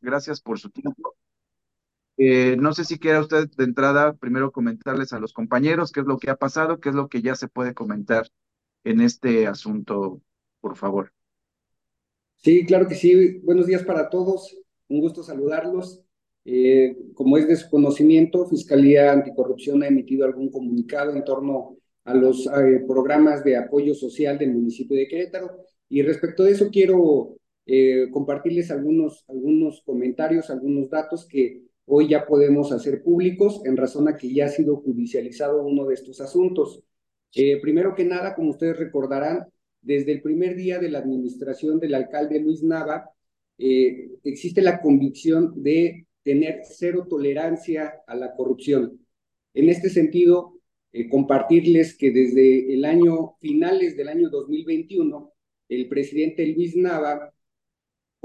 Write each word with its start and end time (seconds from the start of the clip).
gracias 0.00 0.40
por 0.40 0.58
su 0.58 0.70
tiempo. 0.70 1.14
Eh, 2.16 2.56
no 2.58 2.72
sé 2.72 2.84
si 2.84 2.98
quiera 2.98 3.20
usted 3.20 3.48
de 3.56 3.64
entrada 3.64 4.12
primero 4.14 4.52
comentarles 4.52 5.12
a 5.12 5.18
los 5.18 5.32
compañeros 5.32 5.90
qué 5.90 6.00
es 6.00 6.06
lo 6.06 6.18
que 6.18 6.30
ha 6.30 6.36
pasado, 6.36 6.78
qué 6.78 6.90
es 6.90 6.94
lo 6.94 7.08
que 7.08 7.22
ya 7.22 7.34
se 7.34 7.48
puede 7.48 7.74
comentar 7.74 8.28
en 8.84 9.00
este 9.00 9.46
asunto, 9.46 10.20
por 10.60 10.76
favor. 10.76 11.12
Sí, 12.36 12.64
claro 12.66 12.86
que 12.86 12.94
sí. 12.94 13.38
Buenos 13.38 13.66
días 13.66 13.82
para 13.82 14.10
todos. 14.10 14.56
Un 14.88 15.00
gusto 15.00 15.22
saludarlos. 15.22 16.02
Eh, 16.44 16.94
como 17.14 17.38
es 17.38 17.48
de 17.48 17.56
su 17.56 17.70
conocimiento, 17.70 18.46
Fiscalía 18.46 19.12
Anticorrupción 19.12 19.82
ha 19.82 19.88
emitido 19.88 20.26
algún 20.26 20.50
comunicado 20.50 21.12
en 21.12 21.24
torno 21.24 21.78
a 22.04 22.14
los 22.14 22.46
eh, 22.46 22.84
programas 22.86 23.42
de 23.44 23.56
apoyo 23.56 23.94
social 23.94 24.38
del 24.38 24.52
municipio 24.52 24.96
de 24.96 25.08
Querétaro. 25.08 25.64
Y 25.88 26.02
respecto 26.02 26.44
de 26.44 26.52
eso, 26.52 26.68
quiero 26.70 27.38
eh, 27.66 28.08
compartirles 28.10 28.70
algunos, 28.70 29.24
algunos 29.28 29.82
comentarios, 29.82 30.50
algunos 30.50 30.90
datos 30.90 31.26
que 31.26 31.62
hoy 31.86 32.08
ya 32.08 32.26
podemos 32.26 32.72
hacer 32.72 33.02
públicos 33.02 33.62
en 33.64 33.76
razón 33.76 34.08
a 34.08 34.16
que 34.16 34.32
ya 34.32 34.46
ha 34.46 34.48
sido 34.48 34.76
judicializado 34.76 35.62
uno 35.64 35.86
de 35.86 35.94
estos 35.94 36.20
asuntos. 36.20 36.82
primero 37.62 37.94
que 37.94 38.04
nada, 38.04 38.34
como 38.34 38.50
ustedes 38.50 38.76
recordarán, 38.78 39.46
desde 39.82 40.12
el 40.12 40.22
primer 40.22 40.56
día 40.56 40.78
de 40.78 40.88
la 40.90 41.00
administración 41.00 41.78
del 41.80 41.94
alcalde 41.94 42.40
Luis 42.40 42.62
Nava, 42.62 43.10
existe 43.58 44.62
la 44.62 44.80
convicción 44.80 45.62
de 45.62 46.06
tener 46.24 46.62
cero 46.64 47.06
tolerancia 47.08 48.02
a 48.06 48.16
la 48.16 48.34
corrupción. 48.34 48.98
En 49.52 49.68
este 49.68 49.90
sentido, 49.90 50.54
eh, 50.92 51.08
compartirles 51.08 51.96
que 51.96 52.12
desde 52.12 52.72
el 52.72 52.84
año 52.84 53.36
finales 53.40 53.96
del 53.96 54.08
año 54.08 54.30
2021, 54.30 55.32
el 55.68 55.88
presidente 55.88 56.46
Luis 56.46 56.76
Nava 56.76 57.33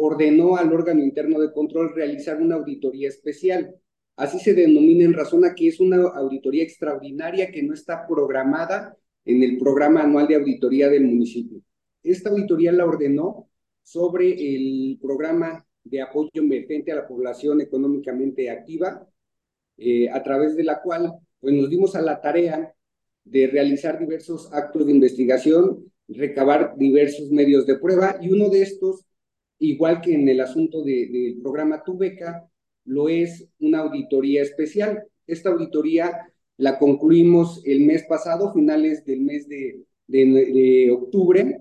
ordenó 0.02 0.56
al 0.56 0.72
órgano 0.72 1.04
interno 1.04 1.40
de 1.40 1.52
control 1.52 1.94
realizar 1.94 2.42
una 2.42 2.56
auditoría 2.56 3.10
especial. 3.10 3.76
Así 4.16 4.40
se 4.40 4.54
denomina 4.54 5.04
en 5.04 5.14
razón 5.14 5.44
a 5.44 5.54
que 5.54 5.68
es 5.68 5.80
una 5.80 5.98
auditoría 5.98 6.64
extraordinaria 6.64 7.52
que 7.52 7.64
no 7.64 7.74
está 7.74 8.08
programada 8.08 8.96
en 9.26 9.44
el 9.44 9.58
programa 9.58 10.04
anual 10.04 10.28
de 10.28 10.36
auditoría 10.36 10.88
del 10.90 11.04
municipio. 11.04 11.62
Esta 12.02 12.30
auditoría 12.30 12.72
la 12.72 12.86
ordenó 12.86 13.50
sobre 13.84 14.32
el 14.56 14.98
programa 15.02 15.66
de 15.84 16.02
apoyo 16.02 16.30
emergente 16.36 16.92
a 16.92 16.96
la 16.96 17.08
población 17.08 17.60
económicamente 17.60 18.50
activa, 18.50 19.06
eh, 19.78 20.10
a 20.10 20.24
través 20.24 20.56
de 20.56 20.64
la 20.64 20.82
cual 20.82 21.14
pues, 21.42 21.54
nos 21.54 21.70
dimos 21.70 21.96
a 21.96 22.02
la 22.02 22.22
tarea 22.22 22.74
de 23.26 23.48
realizar 23.48 24.00
diversos 24.00 24.50
actos 24.54 24.86
de 24.86 24.94
investigación, 24.94 25.92
recabar 26.08 26.76
diversos 26.78 27.30
medios 27.32 27.66
de 27.66 27.78
prueba 27.78 28.18
y 28.22 28.30
uno 28.30 28.50
de 28.50 28.62
estos, 28.62 29.06
igual 29.60 30.02
que 30.02 30.14
en 30.16 30.28
el 30.28 30.42
asunto 30.42 30.82
del 30.84 31.38
programa 31.42 31.84
Tu 31.84 31.98
Beca, 31.98 32.50
lo 32.86 33.10
es 33.10 33.48
una 33.60 33.80
auditoría 33.80 34.42
especial. 34.42 35.04
Esta 35.28 35.50
auditoría 35.50 36.34
la 36.58 36.80
concluimos 36.80 37.62
el 37.66 37.82
mes 37.82 38.04
pasado, 38.04 38.54
finales 38.54 39.06
del 39.06 39.22
mes 39.22 39.48
de, 39.48 40.92
octubre. 40.92 41.60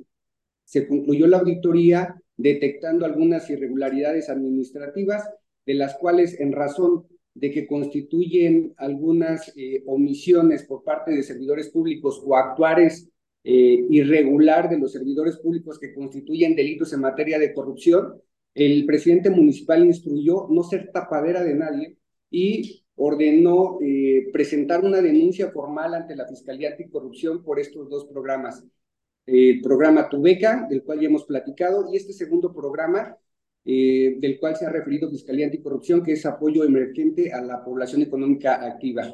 Se 0.64 0.86
concluyó 0.86 1.26
la 1.26 1.38
auditoría 1.38 2.20
detectando 2.36 3.04
algunas 3.04 3.48
irregularidades 3.50 4.28
administrativas, 4.28 5.28
de 5.66 5.74
las 5.74 5.96
cuales 5.96 6.40
en 6.40 6.52
razón 6.52 7.06
de 7.34 7.50
que 7.50 7.66
constituyen 7.66 8.74
algunas 8.76 9.52
eh, 9.56 9.82
omisiones 9.86 10.64
por 10.64 10.82
parte 10.82 11.12
de 11.12 11.22
servidores 11.22 11.68
públicos 11.68 12.22
o 12.24 12.36
actuares 12.36 13.08
eh, 13.44 13.86
irregular 13.90 14.68
de 14.68 14.78
los 14.78 14.92
servidores 14.92 15.38
públicos 15.38 15.78
que 15.78 15.94
constituyen 15.94 16.56
delitos 16.56 16.92
en 16.92 17.00
materia 17.00 17.38
de 17.38 17.52
corrupción, 17.54 18.20
el 18.54 18.84
presidente 18.86 19.30
municipal 19.30 19.84
instruyó 19.84 20.48
no 20.50 20.62
ser 20.62 20.90
tapadera 20.92 21.44
de 21.44 21.54
nadie 21.54 21.96
y 22.30 22.84
ordenó 22.96 23.78
eh, 23.80 24.28
presentar 24.32 24.84
una 24.84 25.00
denuncia 25.00 25.50
formal 25.50 25.94
ante 25.94 26.16
la 26.16 26.26
Fiscalía 26.26 26.70
Anticorrupción 26.70 27.42
por 27.44 27.60
estos 27.60 27.88
dos 27.88 28.06
programas 28.06 28.64
el 29.28 29.60
programa 29.60 30.08
Tu 30.08 30.22
Beca, 30.22 30.66
del 30.70 30.82
cual 30.82 31.00
ya 31.00 31.06
hemos 31.06 31.24
platicado, 31.24 31.92
y 31.92 31.96
este 31.96 32.14
segundo 32.14 32.52
programa, 32.54 33.14
eh, 33.64 34.16
del 34.18 34.40
cual 34.40 34.56
se 34.56 34.64
ha 34.64 34.70
referido 34.70 35.10
Fiscalía 35.10 35.46
Anticorrupción, 35.46 36.02
que 36.02 36.12
es 36.12 36.24
apoyo 36.24 36.64
emergente 36.64 37.30
a 37.30 37.42
la 37.42 37.62
población 37.62 38.00
económica 38.00 38.64
activa. 38.66 39.12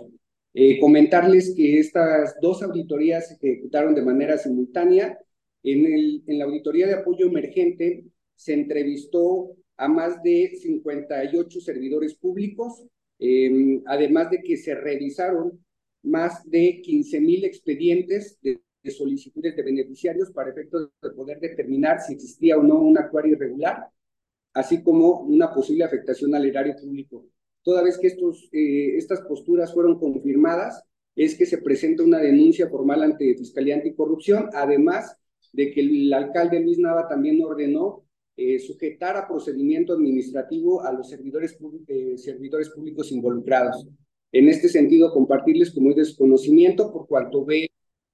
Eh, 0.54 0.78
comentarles 0.80 1.52
que 1.54 1.78
estas 1.78 2.36
dos 2.40 2.62
auditorías 2.62 3.28
se 3.28 3.34
ejecutaron 3.34 3.94
de 3.94 4.02
manera 4.02 4.38
simultánea. 4.38 5.18
En, 5.62 5.86
el, 5.86 6.22
en 6.26 6.38
la 6.38 6.44
auditoría 6.44 6.86
de 6.86 6.94
apoyo 6.94 7.26
emergente 7.26 8.04
se 8.36 8.54
entrevistó 8.54 9.56
a 9.76 9.88
más 9.88 10.22
de 10.22 10.56
58 10.60 11.60
servidores 11.60 12.14
públicos, 12.14 12.84
em, 13.18 13.82
además 13.86 14.30
de 14.30 14.42
que 14.42 14.56
se 14.56 14.74
revisaron 14.74 15.64
más 16.02 16.48
de 16.48 16.80
15 16.82 17.20
mil 17.20 17.44
expedientes 17.44 18.38
de 18.42 18.60
de 18.84 18.90
solicitudes 18.90 19.56
de 19.56 19.62
beneficiarios 19.62 20.30
para 20.30 20.50
efectos 20.50 20.90
de 21.02 21.10
poder 21.10 21.40
determinar 21.40 22.00
si 22.00 22.12
existía 22.12 22.58
o 22.58 22.62
no 22.62 22.78
un 22.78 22.98
actuario 22.98 23.32
irregular, 23.32 23.88
así 24.52 24.82
como 24.82 25.20
una 25.20 25.52
posible 25.52 25.84
afectación 25.84 26.34
al 26.34 26.44
erario 26.44 26.76
público. 26.76 27.26
Toda 27.64 27.82
vez 27.82 27.98
que 27.98 28.08
estos, 28.08 28.48
eh, 28.52 28.96
estas 28.96 29.22
posturas 29.22 29.72
fueron 29.74 29.98
confirmadas, 29.98 30.84
es 31.16 31.36
que 31.36 31.46
se 31.46 31.58
presenta 31.58 32.02
una 32.02 32.18
denuncia 32.18 32.68
formal 32.68 33.02
ante 33.02 33.34
Fiscalía 33.36 33.76
Anticorrupción, 33.76 34.50
además 34.52 35.16
de 35.52 35.72
que 35.72 35.80
el 35.80 36.12
alcalde 36.12 36.60
Luis 36.60 36.78
Nava 36.78 37.08
también 37.08 37.42
ordenó 37.42 38.04
eh, 38.36 38.58
sujetar 38.58 39.16
a 39.16 39.28
procedimiento 39.28 39.92
administrativo 39.92 40.84
a 40.84 40.92
los 40.92 41.08
servidores, 41.08 41.56
eh, 41.86 42.18
servidores 42.18 42.68
públicos 42.70 43.12
involucrados. 43.12 43.86
En 44.32 44.48
este 44.48 44.68
sentido, 44.68 45.12
compartirles 45.12 45.72
como 45.72 45.90
es 45.90 45.96
desconocimiento 45.96 46.92
por 46.92 47.06
cuanto 47.06 47.44
ve 47.44 47.68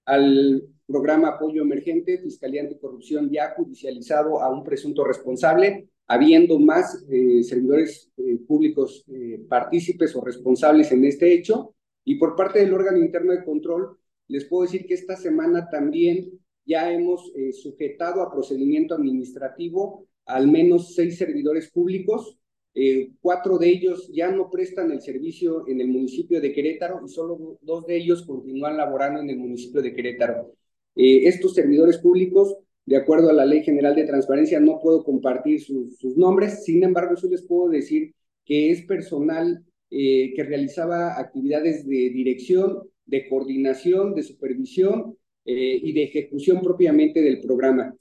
al 0.05 0.63
programa 0.87 1.29
Apoyo 1.29 1.63
Emergente, 1.63 2.19
Fiscalía 2.19 2.63
Anticorrupción 2.63 3.31
ya 3.31 3.55
judicializado 3.57 4.43
a 4.43 4.51
un 4.51 4.63
presunto 4.63 5.05
responsable, 5.05 5.89
habiendo 6.11 6.59
más 6.59 7.05
eh, 7.09 7.43
servidores 7.43 8.11
eh, 8.17 8.39
públicos 8.47 9.05
eh, 9.09 9.41
partícipes 9.49 10.15
o 10.17 10.25
responsables 10.25 10.91
en 10.93 11.05
este 11.05 11.33
hecho. 11.33 11.75
Y 12.05 12.17
por 12.17 12.37
parte 12.37 12.61
del 12.61 12.75
órgano 12.75 12.99
interno 12.99 13.33
de 13.33 13.45
control, 13.45 13.97
les 14.29 14.45
puedo 14.45 14.65
decir 14.65 14.87
que 14.87 14.95
esta 14.95 15.17
semana 15.17 15.69
también 15.71 16.31
ya 16.65 16.93
hemos 16.93 17.33
sujetado 17.53 18.23
a 18.23 18.31
procedimiento 18.31 18.95
administrativo 18.95 20.07
al 20.27 20.47
menos 20.47 20.95
seis 20.95 21.17
servidores 21.19 21.71
públicos 21.71 22.39
eh, 22.75 23.11
cuatro 23.21 23.59
de 23.59 23.69
ellos 23.69 24.11
ya 24.13 24.31
no 24.31 24.49
prestan 24.49 24.93
el 24.93 25.01
servicio 25.01 25.67
en 25.67 25.81
el 25.81 25.89
municipio 25.89 26.41
de 26.41 26.53
Querétaro 26.53 27.01
y 27.05 27.09
solo 27.09 27.59
dos 27.63 27.85
de 27.87 27.97
ellos 27.97 28.25
continúan 28.25 28.77
laborando 28.77 29.21
en 29.21 29.31
el 29.31 29.39
municipio 29.39 29.83
de 29.83 29.93
Querétaro. 29.93 30.55
Eh, 30.95 31.27
estos 31.27 31.55
servidores 31.55 31.99
públicos, 31.99 32.57
de 32.91 32.97
acuerdo 32.97 33.31
a 33.31 33.33
la 33.33 33.47
Ley 33.47 33.63
General 33.63 33.95
de 33.95 34.03
Transparencia, 34.03 34.59
no 34.59 34.81
puedo 34.81 35.05
compartir 35.05 35.61
sus 35.61 36.17
nombres, 36.17 36.65
sin 36.65 36.83
embargo, 36.83 37.15
sí 37.15 37.29
les 37.29 37.47
puedo 37.47 37.69
decir 37.69 38.13
que 38.45 38.73
es 38.73 38.83
personal 38.83 39.65
eh, 39.91 40.33
que 40.35 40.43
realizaba 40.43 41.17
actividades 41.17 41.87
de 41.87 42.11
dirección, 42.11 42.81
de 43.07 43.29
coordinación, 43.29 44.13
de 44.17 44.25
supervisión 44.25 45.17
y 45.43 45.93
de 45.93 46.05
ejecución 46.05 46.61
propiamente 46.61 47.23
del 47.23 47.41
programa. 47.41 47.95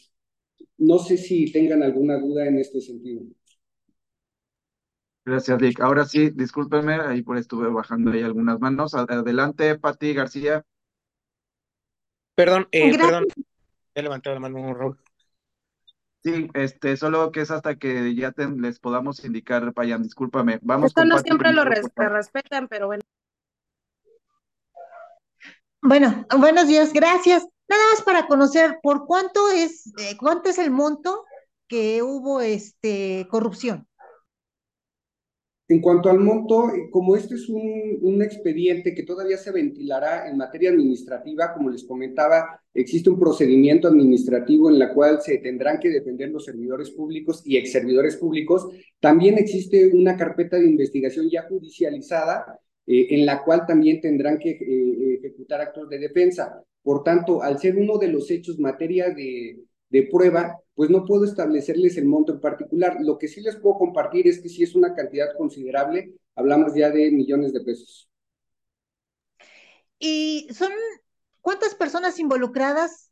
No 0.78 1.00
sé 1.00 1.18
si 1.18 1.52
tengan 1.52 1.82
alguna 1.82 2.20
duda 2.20 2.46
en 2.48 2.58
este 2.58 2.82
sentido. 2.82 3.22
Gracias, 5.26 5.60
Dick. 5.60 5.80
Ahora 5.82 6.06
sí, 6.06 6.32
discúlpeme, 6.32 6.94
ahí 6.96 7.22
por 7.22 7.38
estuve 7.38 7.70
bajando 7.70 8.12
ahí 8.12 8.24
algunas 8.24 8.60
manos. 8.60 8.96
Adelante, 8.96 9.78
Pati 9.78 10.14
García. 10.14 10.66
Perdón, 12.34 12.68
eh, 12.72 12.98
perdón. 12.98 13.26
He 13.94 14.02
levantado 14.02 14.36
la 14.36 14.40
mano, 14.40 14.74
Raúl. 14.74 15.00
Sí, 16.24 16.50
este, 16.54 16.98
solo 16.98 17.32
que 17.32 17.42
es 17.42 17.52
hasta 17.52 17.76
que 17.76 18.14
ya 18.14 18.34
les 18.58 18.80
podamos 18.80 19.24
indicar, 19.24 19.74
Payan, 19.74 20.04
discúlpame. 20.04 20.60
Vamos 20.62 20.88
Esto 20.88 21.06
no 21.06 21.18
siempre 21.20 21.54
lo 21.54 21.64
respetan, 21.64 22.68
pero 22.68 22.88
bueno. 22.88 23.04
Bueno, 25.82 26.28
buenos 26.38 26.68
días, 26.68 26.92
gracias. 26.92 27.48
Nada 27.70 27.84
más 27.94 28.02
para 28.02 28.28
conocer 28.28 28.80
por 28.84 29.06
cuánto 29.06 29.50
es, 29.50 29.94
eh, 29.98 30.18
cuánto 30.20 30.50
es 30.50 30.58
el 30.58 30.72
monto 30.72 31.24
que 31.68 32.04
hubo 32.04 32.42
este 32.42 33.28
corrupción. 33.30 33.88
En 35.72 35.82
cuanto 35.82 36.10
al 36.10 36.18
monto, 36.18 36.72
eh, 36.72 36.90
como 36.90 37.16
este 37.16 37.36
es 37.36 37.48
un, 37.48 38.24
expediente 38.24 38.96
que 38.96 39.04
todavía 39.04 39.38
se 39.38 39.52
ventilará 39.52 40.28
en 40.28 40.36
materia 40.36 40.72
administrativa, 40.72 41.54
como 41.54 41.70
les 41.70 41.84
comentaba, 41.84 42.60
existe 42.74 43.10
un 43.12 43.20
procedimiento 43.20 43.88
administrativo 43.88 44.70
en 44.70 44.80
la 44.80 44.94
cual 44.94 45.22
se 45.22 45.38
tendrán 45.38 45.80
que 45.80 45.90
defender 45.90 46.32
los 46.32 46.46
servidores 46.46 46.90
públicos 46.90 47.44
y 47.46 47.58
ex 47.58 47.72
servidores 47.72 48.18
públicos. 48.18 48.68
También 49.00 49.38
existe 49.38 49.92
una 49.94 50.18
carpeta 50.18 50.58
de 50.58 50.66
investigación 50.66 51.30
ya 51.30 51.44
judicializada 51.44 52.60
eh, 52.88 53.08
en 53.12 53.28
la 53.28 53.44
cual 53.44 53.68
también 53.68 54.02
tendrán 54.02 54.40
que 54.40 54.50
eh, 54.50 55.20
ejecutar 55.20 55.62
actos 55.62 55.88
de 55.88 56.00
defensa. 56.00 56.64
Por 56.82 57.04
tanto, 57.04 57.44
al 57.44 57.60
ser 57.60 57.78
uno 57.78 58.00
de 58.00 58.08
los 58.08 58.32
hechos 58.32 58.58
materia 58.58 59.12
de, 59.12 59.60
de 59.90 60.04
prueba, 60.12 60.58
pues 60.80 60.90
no 60.90 61.04
puedo 61.04 61.26
establecerles 61.26 61.98
el 61.98 62.06
monto 62.06 62.32
en 62.32 62.40
particular. 62.40 63.00
Lo 63.02 63.18
que 63.18 63.28
sí 63.28 63.42
les 63.42 63.58
puedo 63.58 63.78
compartir 63.78 64.30
es 64.30 64.40
que 64.40 64.48
si 64.48 64.64
es 64.64 64.76
una 64.76 64.94
cantidad 64.96 65.36
considerable, 65.38 66.14
hablamos 66.36 66.74
ya 66.74 66.90
de 66.90 67.12
millones 67.12 67.52
de 67.52 67.60
pesos. 67.60 68.10
¿Y 70.00 70.48
son 70.54 70.72
cuántas 71.42 71.76
personas 71.76 72.18
involucradas 72.18 73.12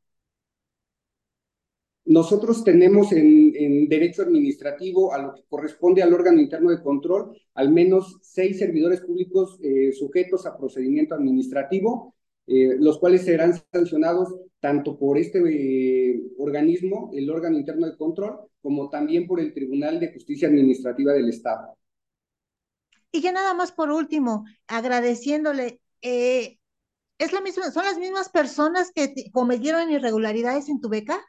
nosotros 2.05 2.63
tenemos 2.63 3.11
en, 3.11 3.89
derecho 3.89 4.21
administrativo, 4.21 5.13
a 5.13 5.21
lo 5.21 5.33
que 5.33 5.43
corresponde 5.49 6.01
al 6.01 6.13
órgano 6.13 6.39
interno 6.39 6.69
de 6.69 6.81
control, 6.81 7.37
al 7.53 7.69
menos 7.69 8.17
seis 8.21 8.59
servidores 8.59 9.01
públicos 9.01 9.59
eh, 9.61 9.91
sujetos 9.91 10.45
a 10.45 10.57
procedimiento 10.57 11.15
administrativo, 11.15 12.15
eh, 12.47 12.77
los 12.79 12.97
cuales 12.97 13.25
serán 13.25 13.61
sancionados 13.73 14.33
tanto 14.59 14.97
por 14.97 15.17
este 15.17 15.39
eh, 15.39 16.21
organismo, 16.37 17.11
el 17.13 17.29
órgano 17.29 17.57
interno 17.57 17.85
de 17.87 17.97
control, 17.97 18.39
como 18.61 18.89
también 18.89 19.27
por 19.27 19.39
el 19.39 19.53
Tribunal 19.53 19.99
de 19.99 20.11
Justicia 20.13 20.47
Administrativa 20.47 21.13
del 21.13 21.29
Estado. 21.29 21.77
Y 23.11 23.21
ya 23.21 23.31
nada 23.31 23.53
más 23.53 23.71
por 23.71 23.91
último, 23.91 24.45
agradeciéndole, 24.67 25.79
¿es 26.01 27.33
la 27.33 27.41
misma, 27.41 27.71
¿son 27.71 27.85
las 27.85 27.97
mismas 27.97 28.29
personas 28.29 28.91
que 28.91 29.13
cometieron 29.31 29.89
irregularidades 29.91 30.69
en 30.69 30.81
tu 30.81 30.89
beca? 30.89 31.19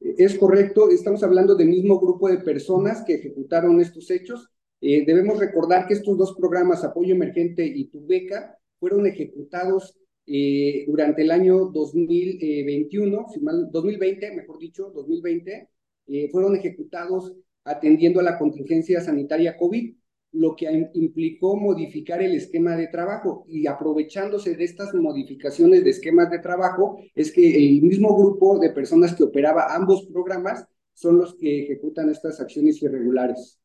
Es 0.00 0.38
correcto, 0.38 0.90
estamos 0.90 1.22
hablando 1.22 1.54
del 1.54 1.68
mismo 1.68 1.98
grupo 1.98 2.28
de 2.28 2.38
personas 2.38 3.02
que 3.04 3.14
ejecutaron 3.14 3.80
estos 3.80 4.10
hechos. 4.10 4.50
Eh, 4.80 5.04
debemos 5.06 5.38
recordar 5.38 5.86
que 5.86 5.94
estos 5.94 6.18
dos 6.18 6.34
programas, 6.36 6.84
Apoyo 6.84 7.14
Emergente 7.14 7.64
y 7.64 7.86
Tu 7.86 8.06
Beca, 8.06 8.58
fueron 8.78 9.06
ejecutados 9.06 9.96
eh, 10.26 10.84
durante 10.86 11.22
el 11.22 11.30
año 11.30 11.66
2021, 11.66 13.26
2020, 13.70 14.36
mejor 14.36 14.58
dicho, 14.58 14.90
2020, 14.94 15.68
eh, 16.06 16.28
fueron 16.30 16.56
ejecutados 16.56 17.32
atendiendo 17.64 18.20
a 18.20 18.24
la 18.24 18.38
contingencia 18.38 19.00
sanitaria 19.00 19.56
COVID 19.56 19.94
lo 20.34 20.56
que 20.56 20.90
implicó 20.94 21.56
modificar 21.56 22.20
el 22.20 22.34
esquema 22.34 22.76
de 22.76 22.88
trabajo 22.88 23.44
y 23.48 23.68
aprovechándose 23.68 24.56
de 24.56 24.64
estas 24.64 24.92
modificaciones 24.92 25.84
de 25.84 25.90
esquemas 25.90 26.28
de 26.28 26.40
trabajo 26.40 26.98
es 27.14 27.30
que 27.30 27.56
el 27.56 27.82
mismo 27.82 28.16
grupo 28.16 28.58
de 28.58 28.70
personas 28.70 29.14
que 29.14 29.22
operaba 29.22 29.74
ambos 29.74 30.06
programas 30.06 30.66
son 30.92 31.18
los 31.18 31.36
que 31.36 31.62
ejecutan 31.62 32.10
estas 32.10 32.40
acciones 32.40 32.82
irregulares. 32.82 33.60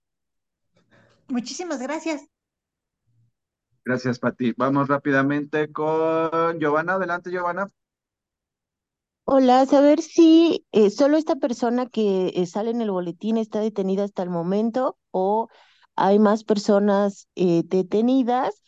Muchísimas 1.28 1.82
gracias. 1.82 2.28
Gracias, 3.90 4.20
Pati. 4.20 4.54
Vamos 4.56 4.88
rápidamente 4.88 5.72
con 5.72 6.60
Giovanna. 6.60 6.94
Adelante, 6.94 7.32
Giovanna. 7.32 7.72
Hola, 9.24 9.66
saber 9.66 10.04
si 10.04 10.64
eh, 10.72 10.92
solo 10.92 11.18
esta 11.18 11.38
persona 11.38 11.88
que 11.88 12.32
eh, 12.36 12.46
sale 12.46 12.70
en 12.70 12.82
el 12.82 12.92
boletín 12.92 13.38
está 13.38 13.62
detenida 13.62 14.04
hasta 14.04 14.22
el 14.22 14.30
momento 14.30 15.00
o 15.10 15.48
hay 15.96 16.20
más 16.20 16.44
personas 16.44 17.30
eh, 17.34 17.64
detenidas 17.66 18.62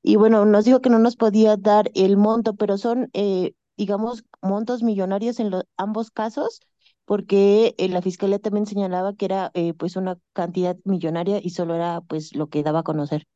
y 0.00 0.14
bueno, 0.14 0.44
nos 0.44 0.64
dijo 0.64 0.80
que 0.80 0.90
no 0.90 1.00
nos 1.00 1.16
podía 1.16 1.56
dar 1.56 1.90
el 1.94 2.16
monto, 2.16 2.54
pero 2.54 2.78
son, 2.78 3.10
eh, 3.14 3.54
digamos, 3.76 4.22
montos 4.42 4.84
millonarios 4.84 5.40
en 5.40 5.50
los, 5.50 5.64
ambos 5.76 6.12
casos, 6.12 6.60
porque 7.04 7.74
la 7.78 8.00
fiscalía 8.00 8.38
también 8.38 8.66
señalaba 8.66 9.12
que 9.16 9.24
era 9.24 9.50
pues 9.76 9.96
una 9.96 10.18
cantidad 10.34 10.76
millonaria 10.84 11.40
y 11.42 11.50
solo 11.50 11.74
era 11.74 12.00
pues 12.02 12.36
lo 12.36 12.48
que 12.48 12.62
daba 12.62 12.80
a 12.80 12.84
conocer. 12.84 13.26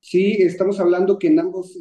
Sí, 0.00 0.36
estamos 0.40 0.80
hablando 0.80 1.18
que 1.18 1.28
en 1.28 1.38
ambos 1.38 1.78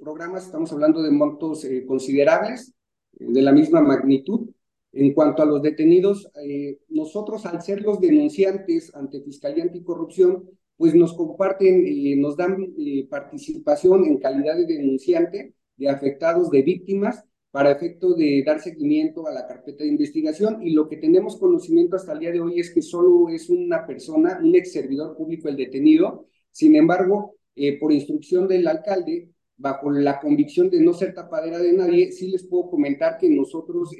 programas 0.00 0.44
estamos 0.44 0.72
hablando 0.72 1.02
de 1.02 1.10
montos 1.10 1.66
considerables, 1.86 2.74
de 3.12 3.42
la 3.42 3.52
misma 3.52 3.80
magnitud. 3.80 4.50
En 4.92 5.12
cuanto 5.12 5.42
a 5.42 5.46
los 5.46 5.60
detenidos, 5.60 6.30
eh, 6.42 6.78
nosotros 6.88 7.44
al 7.44 7.60
ser 7.60 7.82
los 7.82 8.00
denunciantes 8.00 8.94
ante 8.94 9.20
Fiscalía 9.20 9.64
Anticorrupción, 9.64 10.48
pues 10.76 10.94
nos 10.94 11.14
comparten, 11.14 11.86
y 11.86 12.16
nos 12.16 12.36
dan 12.36 12.74
eh, 12.78 13.06
participación 13.08 14.06
en 14.06 14.18
calidad 14.18 14.56
de 14.56 14.66
denunciante 14.66 15.54
de 15.76 15.88
afectados, 15.90 16.50
de 16.50 16.62
víctimas, 16.62 17.24
para 17.50 17.70
efecto 17.70 18.14
de 18.14 18.42
dar 18.44 18.60
seguimiento 18.60 19.26
a 19.26 19.32
la 19.32 19.46
carpeta 19.46 19.84
de 19.84 19.90
investigación. 19.90 20.62
Y 20.62 20.70
lo 20.70 20.88
que 20.88 20.96
tenemos 20.96 21.36
conocimiento 21.36 21.96
hasta 21.96 22.12
el 22.12 22.20
día 22.20 22.32
de 22.32 22.40
hoy 22.40 22.60
es 22.60 22.70
que 22.70 22.82
solo 22.82 23.28
es 23.28 23.50
una 23.50 23.86
persona, 23.86 24.40
un 24.42 24.54
ex 24.54 24.72
servidor 24.72 25.16
público 25.16 25.48
el 25.48 25.56
detenido. 25.56 26.26
Sin 26.50 26.74
embargo, 26.74 27.36
eh, 27.56 27.78
por 27.78 27.92
instrucción 27.92 28.46
del 28.46 28.68
alcalde, 28.68 29.32
bajo 29.56 29.90
la 29.90 30.20
convicción 30.20 30.70
de 30.70 30.80
no 30.80 30.92
ser 30.92 31.14
tapadera 31.14 31.58
de 31.58 31.72
nadie, 31.72 32.12
sí 32.12 32.30
les 32.30 32.46
puedo 32.46 32.70
comentar 32.70 33.18
que 33.18 33.28
nosotros 33.30 33.90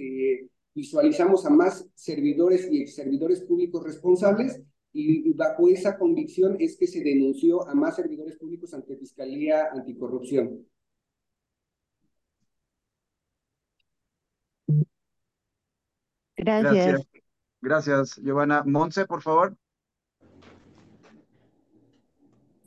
visualizamos 0.74 1.46
a 1.46 1.50
más 1.50 1.88
servidores 1.94 2.68
y 2.70 2.82
ex 2.82 2.94
servidores 2.94 3.40
públicos 3.40 3.82
responsables 3.82 4.60
y 4.92 5.32
bajo 5.34 5.68
esa 5.68 5.98
convicción 5.98 6.56
es 6.58 6.76
que 6.78 6.86
se 6.86 7.02
denunció 7.02 7.68
a 7.68 7.74
más 7.74 7.96
servidores 7.96 8.36
públicos 8.36 8.72
ante 8.72 8.96
Fiscalía 8.96 9.68
Anticorrupción. 9.72 10.66
Gracias. 16.36 16.86
Gracias, 16.86 17.06
Gracias 17.60 18.16
Giovanna. 18.22 18.62
Monse, 18.64 19.06
por 19.06 19.22
favor. 19.22 19.56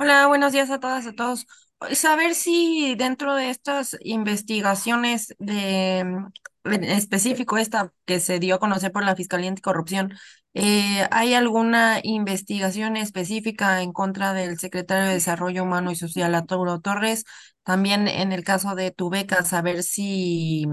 Hola, 0.01 0.28
buenos 0.28 0.54
días 0.54 0.69
a 0.72 0.80
todas 0.80 1.06
y 1.06 1.10
a 1.10 1.16
todos. 1.16 1.46
Saber 1.94 2.34
si 2.36 2.96
dentro 2.96 3.36
de 3.36 3.50
estas 3.50 3.98
investigaciones 4.01 5.36
de 5.40 6.00
en 6.00 6.84
específico 6.84 7.57
esta 7.57 7.92
que 8.06 8.19
se 8.19 8.40
dio 8.40 8.56
a 8.56 8.60
conocer 8.60 8.92
por 8.92 9.04
la 9.04 9.16
Fiscalía 9.16 9.50
Anticorrupción, 9.50 10.13
eh, 10.54 11.06
¿hay 11.12 11.34
alguna 11.34 12.00
investigación 12.04 12.96
específica 12.98 13.81
en 13.81 13.92
contra 13.94 14.34
del 14.34 14.57
secretario 14.60 15.07
de 15.07 15.13
Desarrollo 15.16 15.63
Humano 15.63 15.92
y 15.92 15.96
Social, 15.96 16.34
Arturo 16.36 16.80
Torres? 16.80 17.25
También 17.63 18.07
en 18.07 18.31
el 18.31 18.44
caso 18.44 18.75
de 18.75 18.92
tu 18.92 19.10
beca, 19.10 19.44
saber 19.44 19.84
si 19.84 20.66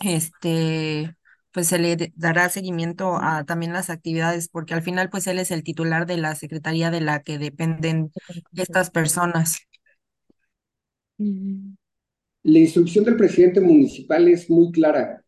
este 0.00 1.16
pues 1.54 1.68
se 1.68 1.78
le 1.78 2.12
dará 2.16 2.48
seguimiento 2.48 3.14
a 3.14 3.44
también 3.44 3.72
las 3.72 3.88
actividades, 3.88 4.48
porque 4.48 4.74
al 4.74 4.82
final 4.82 5.08
pues 5.08 5.28
él 5.28 5.38
es 5.38 5.52
el 5.52 5.62
titular 5.62 6.04
de 6.04 6.16
la 6.16 6.34
secretaría 6.34 6.90
de 6.90 7.00
la 7.00 7.22
que 7.22 7.38
dependen 7.38 8.10
estas 8.56 8.90
personas. 8.90 9.58
La 11.16 12.58
instrucción 12.58 13.04
del 13.04 13.16
presidente 13.16 13.60
municipal 13.60 14.26
es 14.26 14.50
muy 14.50 14.72
clara. 14.72 15.24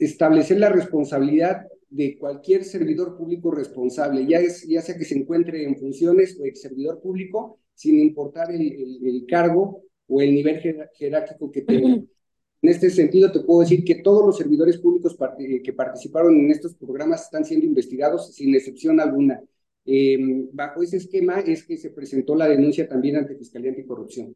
Establecer 0.00 0.58
la 0.58 0.70
responsabilidad 0.70 1.64
de 1.88 2.18
cualquier 2.18 2.64
servidor 2.64 3.16
público 3.16 3.52
responsable, 3.52 4.26
ya, 4.26 4.40
es, 4.40 4.66
ya 4.66 4.82
sea 4.82 4.98
que 4.98 5.04
se 5.04 5.16
encuentre 5.16 5.62
en 5.62 5.76
funciones 5.76 6.36
o 6.40 6.44
ex 6.44 6.62
servidor 6.62 7.00
público, 7.00 7.60
sin 7.72 8.00
importar 8.00 8.50
el, 8.50 9.24
cargo 9.28 9.84
o 10.08 10.20
el 10.20 10.34
nivel 10.34 10.60
jerárquico 10.98 11.52
que 11.52 11.62
tenga. 11.62 12.02
En 12.62 12.70
este 12.70 12.90
sentido, 12.90 13.30
te 13.32 13.40
puedo 13.40 13.60
decir 13.60 13.84
que 13.84 13.96
todos 13.96 14.24
los 14.26 14.36
servidores 14.38 14.78
públicos 14.78 15.16
que 15.62 15.72
participaron 15.72 16.36
en 16.38 16.50
estos 16.50 16.74
programas 16.74 17.24
están 17.24 17.44
siendo 17.44 17.66
investigados 17.66 18.34
sin 18.34 18.54
excepción 18.54 19.00
alguna. 19.00 19.42
Em, 19.84 20.48
bajo 20.52 20.82
ese 20.82 20.96
esquema 20.96 21.40
es 21.40 21.64
que 21.64 21.76
se 21.76 21.90
presentó 21.90 22.34
la 22.34 22.48
denuncia 22.48 22.88
también 22.88 23.16
ante 23.16 23.36
Fiscalía 23.36 23.70
Anticorrupción. 23.70 24.34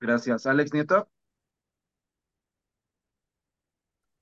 Gracias. 0.00 0.46
Alex 0.46 0.72
Nieto. 0.72 1.08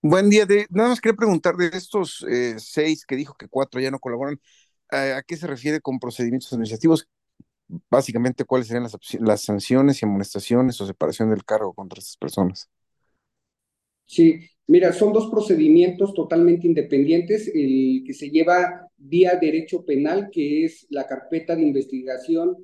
Buen 0.02 0.30
día. 0.30 0.46
De, 0.46 0.66
nada 0.70 0.90
más 0.90 1.00
quería 1.00 1.16
preguntar 1.16 1.56
de 1.56 1.68
estos 1.68 2.24
eh, 2.28 2.54
seis 2.58 3.04
que 3.06 3.16
dijo 3.16 3.34
que 3.34 3.48
cuatro 3.48 3.80
ya 3.80 3.90
no 3.90 3.98
colaboran, 3.98 4.40
¿a 4.90 5.22
qué 5.26 5.36
se 5.36 5.46
refiere 5.46 5.80
con 5.80 5.98
procedimientos 5.98 6.52
administrativos? 6.52 7.08
Básicamente, 7.90 8.44
¿cuáles 8.44 8.68
serían 8.68 8.86
las, 9.20 9.42
sanciones 9.42 10.00
y 10.00 10.04
amonestaciones 10.04 10.80
o 10.80 10.86
separación 10.86 11.30
del 11.30 11.44
cargo 11.44 11.72
contra 11.74 11.98
estas 11.98 12.16
personas? 12.16 12.70
Sí, 14.04 14.40
mira, 14.68 14.92
son 14.92 15.12
dos 15.12 15.28
procedimientos 15.30 16.14
totalmente 16.14 16.66
independientes. 16.66 17.48
El 17.48 18.04
que 18.06 18.14
se 18.14 18.30
lleva 18.30 18.88
vía 18.96 19.36
derecho 19.40 19.84
penal, 19.84 20.30
que 20.30 20.64
es 20.64 20.86
la 20.90 21.06
carpeta 21.06 21.56
de 21.56 21.62
investigación 21.62 22.56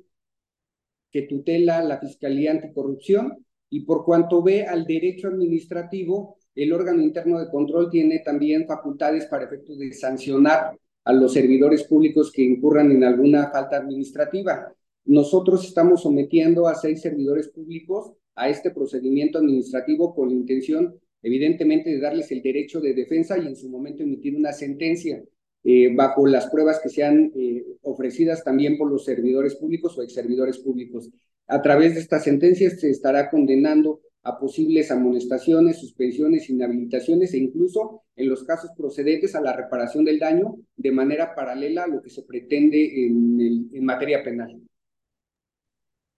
que 1.11 1.23
tutela 1.23 1.83
la 1.83 1.99
Fiscalía 1.99 2.51
Anticorrupción 2.51 3.45
y 3.69 3.81
por 3.81 4.05
cuanto 4.05 4.41
ve 4.41 4.65
al 4.65 4.85
derecho 4.85 5.27
administrativo, 5.27 6.37
el 6.55 6.73
órgano 6.73 7.01
interno 7.01 7.39
de 7.39 7.49
control 7.49 7.89
tiene 7.89 8.19
también 8.19 8.65
facultades 8.67 9.25
para 9.25 9.45
efectos 9.45 9.77
de 9.79 9.91
sancionar 9.93 10.77
a 11.03 11.13
los 11.13 11.33
servidores 11.33 11.83
públicos 11.83 12.31
que 12.31 12.43
incurran 12.43 12.91
en 12.91 13.03
alguna 13.03 13.49
falta 13.51 13.77
administrativa. 13.77 14.71
Nosotros 15.05 15.65
estamos 15.65 16.03
sometiendo 16.03 16.67
a 16.67 16.75
seis 16.75 17.01
servidores 17.01 17.49
públicos 17.49 18.13
a 18.35 18.49
este 18.49 18.71
procedimiento 18.71 19.37
administrativo 19.37 20.15
con 20.15 20.29
la 20.29 20.35
intención, 20.35 20.99
evidentemente, 21.21 21.89
de 21.89 21.99
darles 21.99 22.31
el 22.31 22.41
derecho 22.41 22.81
de 22.81 22.93
defensa 22.93 23.37
y 23.37 23.47
en 23.47 23.55
su 23.55 23.69
momento 23.69 24.03
emitir 24.03 24.35
una 24.35 24.53
sentencia. 24.53 25.23
Eh, 25.65 25.95
bajo 25.95 26.27
las 26.27 26.49
pruebas 26.49 26.81
que 26.83 26.89
sean 26.89 27.31
eh, 27.35 27.63
ofrecidas 27.83 28.43
también 28.43 28.77
por 28.77 28.91
los 28.91 29.05
servidores 29.05 29.55
públicos 29.55 29.97
o 29.97 30.03
ex 30.03 30.13
servidores 30.13 30.57
públicos. 30.57 31.09
A 31.47 31.61
través 31.61 31.93
de 31.93 32.01
estas 32.01 32.25
sentencias 32.25 32.81
se 32.81 32.89
estará 32.89 33.29
condenando 33.29 34.01
a 34.23 34.39
posibles 34.39 34.91
amonestaciones, 34.91 35.79
suspensiones, 35.79 36.49
inhabilitaciones 36.49 37.33
e 37.33 37.37
incluso 37.37 38.03
en 38.15 38.29
los 38.29 38.43
casos 38.43 38.71
procedentes 38.75 39.35
a 39.35 39.41
la 39.41 39.55
reparación 39.55 40.05
del 40.05 40.19
daño 40.19 40.55
de 40.75 40.91
manera 40.91 41.35
paralela 41.35 41.83
a 41.83 41.87
lo 41.87 42.01
que 42.01 42.09
se 42.09 42.23
pretende 42.23 43.05
en, 43.05 43.85
materia 43.85 44.23
penal. 44.23 44.61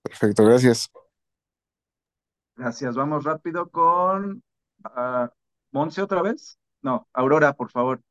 Perfecto, 0.05 0.45
gracias. 0.45 0.91
Gracias. 2.55 2.95
Vamos 2.95 3.23
rápido 3.23 3.69
con 3.69 4.43
uh, 4.85 5.27
Monse 5.71 6.01
otra 6.01 6.21
vez. 6.21 6.59
No, 6.83 7.07
Aurora, 7.11 7.53
por 7.53 7.71
favor. 7.71 8.01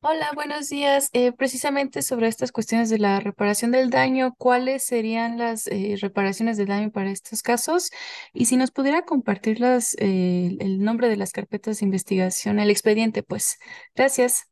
Hola, 0.00 0.32
buenos 0.34 0.68
días. 0.68 1.08
Eh, 1.12 1.30
precisamente 1.30 2.02
sobre 2.02 2.26
estas 2.26 2.50
cuestiones 2.50 2.90
de 2.90 2.98
la 2.98 3.20
reparación 3.20 3.70
del 3.70 3.90
daño, 3.90 4.34
¿cuáles 4.36 4.82
serían 4.82 5.38
las 5.38 5.68
eh, 5.68 5.96
reparaciones 6.00 6.56
del 6.56 6.66
daño 6.66 6.90
para 6.90 7.12
estos 7.12 7.42
casos? 7.42 7.92
Y 8.32 8.46
si 8.46 8.56
nos 8.56 8.72
pudiera 8.72 9.02
compartir 9.02 9.60
las, 9.60 9.94
eh, 10.00 10.56
el 10.58 10.82
nombre 10.82 11.08
de 11.08 11.16
las 11.16 11.30
carpetas 11.30 11.78
de 11.78 11.86
investigación, 11.86 12.58
el 12.58 12.70
expediente, 12.70 13.22
pues. 13.22 13.60
Gracias. 13.94 14.50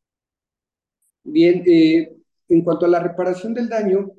Bien, 1.24 1.64
en 1.66 2.62
cuanto 2.62 2.86
a 2.86 2.88
la 2.88 3.00
reparación 3.00 3.52
del 3.52 3.68
daño, 3.68 4.12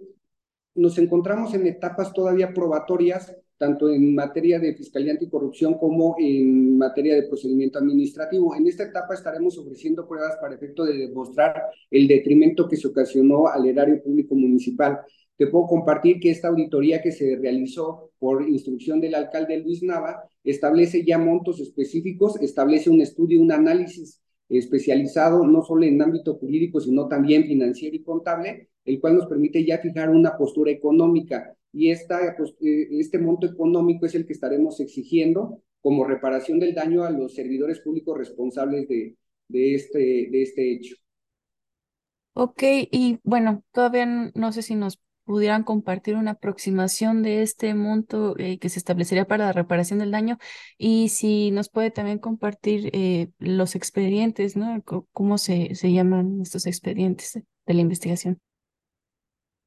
nos 0.76 0.98
encontramos 0.98 1.54
en 1.54 1.68
etapas 1.68 2.14
todavía 2.14 2.54
probatorias 2.54 3.36
tanto 3.62 3.90
en 3.90 4.16
materia 4.16 4.58
de 4.58 4.74
fiscalía 4.74 5.12
anticorrupción 5.12 5.76
como 5.78 6.16
en 6.18 6.80
materia 6.80 7.14
de 7.14 7.28
procedimiento 7.28 7.78
administrativo. 7.78 8.56
En 8.56 8.66
esta 8.68 8.86
etapa 8.86 9.14
estaremos 9.14 9.56
ofreciendo 9.56 10.08
pruebas 10.08 10.36
para 10.42 10.56
efecto 10.56 10.84
de 10.84 10.98
demostrar 10.98 11.66
el 11.92 12.08
detrimento 12.08 12.68
que 12.68 12.76
se 12.76 12.88
ocasionó 12.88 13.46
al 13.48 13.68
erario 13.68 14.02
público 14.02 14.34
municipal. 14.34 15.02
Te 15.38 15.46
puedo 15.46 15.68
compartir 15.68 16.20
que 16.20 16.32
esta 16.32 16.48
auditoría 16.48 17.04
que 17.04 17.12
se 17.12 17.36
realizó 17.36 18.10
por 18.18 18.50
instrucción 18.50 19.00
del 19.00 19.14
alcalde 19.14 19.60
Luis 19.60 19.84
Nava 19.84 20.24
establece 20.44 21.06
ya 21.06 21.20
montos 21.20 21.60
específicos, 21.60 22.42
establece 22.42 22.90
un 22.90 23.02
estudio, 23.02 23.40
un 23.40 23.52
análisis 23.52 24.24
especializado 24.50 25.46
no 25.46 25.62
solo 25.62 25.84
en 25.84 26.02
ámbito 26.02 26.34
jurídico, 26.34 26.80
sino 26.80 27.08
también 27.08 27.46
financiero 27.46 27.96
y 27.96 28.02
contable, 28.02 28.71
el 28.86 29.00
cual 29.00 29.16
nos 29.16 29.28
permite 29.28 29.66
ya 29.66 29.80
fijar 29.80 30.10
una 30.10 30.38
postura 30.38 30.72
económica 30.72 31.56
y 31.74 31.92
esta, 31.92 32.36
pues, 32.38 32.52
eh, 32.62 32.88
este 32.92 33.20
monto 33.20 33.48
económico 33.48 34.06
es 34.06 34.16
el 34.16 34.26
que 34.26 34.34
estaremos 34.34 34.80
exigiendo 34.80 35.62
como 35.82 36.04
reparación 36.06 36.60
del 36.60 36.76
daño 36.76 37.04
a 37.04 37.10
los 37.10 37.34
servidores 37.34 37.80
públicos 37.80 38.18
responsables 38.18 38.88
de, 38.88 39.16
de, 39.48 39.76
este, 39.76 40.00
de 40.00 40.44
este 40.44 40.74
hecho. 40.74 40.96
Ok, 42.34 42.64
y 42.92 43.20
bueno, 43.24 43.64
todavía 43.72 44.06
no 44.06 44.52
sé 44.54 44.62
si 44.62 44.76
nos 44.76 45.00
pudieran 45.26 45.64
compartir 45.64 46.16
una 46.16 46.32
aproximación 46.32 47.24
de 47.24 47.42
este 47.42 47.74
monto 47.76 48.36
eh, 48.38 48.58
que 48.58 48.70
se 48.70 48.80
establecería 48.80 49.26
para 49.28 49.46
la 49.48 49.54
reparación 49.54 50.00
del 50.00 50.12
daño 50.12 50.38
y 50.78 51.10
si 51.10 51.52
nos 51.52 51.70
puede 51.70 51.92
también 51.92 52.20
compartir 52.20 52.90
eh, 52.94 53.30
los 53.38 53.76
expedientes, 53.76 54.56
¿no? 54.56 54.82
¿Cómo 55.12 55.38
se, 55.38 55.76
se 55.76 55.92
llaman 55.92 56.42
estos 56.42 56.66
expedientes 56.66 57.34
de 57.66 57.74
la 57.74 57.82
investigación? 57.82 58.42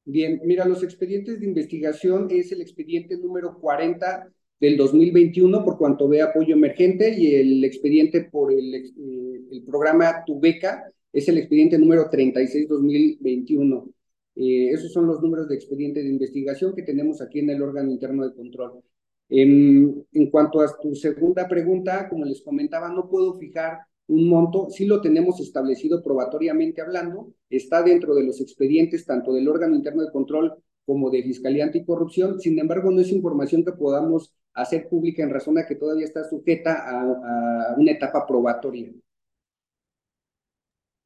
Bien, 0.05 0.39
mira, 0.45 0.65
los 0.65 0.83
expedientes 0.83 1.39
de 1.39 1.47
investigación 1.47 2.27
es 2.29 2.51
el 2.51 2.61
expediente 2.61 3.17
número 3.17 3.59
40 3.59 4.31
del 4.59 4.77
2021 4.77 5.65
por 5.65 5.77
cuanto 5.79 6.07
ve 6.07 6.21
apoyo 6.21 6.53
emergente 6.53 7.19
y 7.19 7.35
el 7.35 7.63
expediente 7.63 8.21
por 8.21 8.53
el, 8.53 8.75
eh, 8.75 9.41
el 9.51 9.63
programa 9.63 10.23
Tu 10.25 10.39
Beca 10.39 10.91
es 11.11 11.27
el 11.27 11.39
expediente 11.39 11.79
número 11.79 12.09
36-2021. 12.11 13.91
Eh, 14.35 14.69
esos 14.69 14.93
son 14.93 15.07
los 15.07 15.21
números 15.21 15.49
de 15.49 15.55
expediente 15.55 16.03
de 16.03 16.09
investigación 16.09 16.75
que 16.75 16.83
tenemos 16.83 17.19
aquí 17.21 17.39
en 17.39 17.49
el 17.49 17.63
órgano 17.63 17.89
interno 17.89 18.27
de 18.27 18.35
control. 18.35 18.83
En, 19.27 20.05
en 20.11 20.29
cuanto 20.29 20.61
a 20.61 20.67
tu 20.79 20.93
segunda 20.93 21.47
pregunta, 21.47 22.07
como 22.09 22.25
les 22.25 22.43
comentaba, 22.43 22.89
no 22.89 23.09
puedo 23.09 23.33
fijar 23.39 23.79
un 24.07 24.29
monto, 24.29 24.69
sí 24.69 24.85
lo 24.85 25.01
tenemos 25.01 25.39
establecido 25.39 26.03
probatoriamente 26.03 26.81
hablando, 26.81 27.33
está 27.49 27.81
dentro 27.81 28.13
de 28.13 28.23
los 28.23 28.39
expedientes 28.39 29.05
tanto 29.05 29.33
del 29.33 29.47
órgano 29.47 29.75
interno 29.75 30.03
de 30.03 30.11
control 30.11 30.55
como 30.85 31.09
de 31.09 31.23
Fiscalía 31.23 31.65
Anticorrupción, 31.65 32.39
sin 32.39 32.59
embargo 32.59 32.91
no 32.91 33.01
es 33.01 33.11
información 33.11 33.65
que 33.65 33.71
podamos 33.71 34.35
hacer 34.53 34.87
pública 34.87 35.23
en 35.23 35.31
razón 35.31 35.57
a 35.57 35.65
que 35.65 35.75
todavía 35.75 36.05
está 36.05 36.23
sujeta 36.23 36.85
a, 36.87 37.75
una 37.77 37.91
etapa 37.91 38.25
probatoria. 38.25 38.91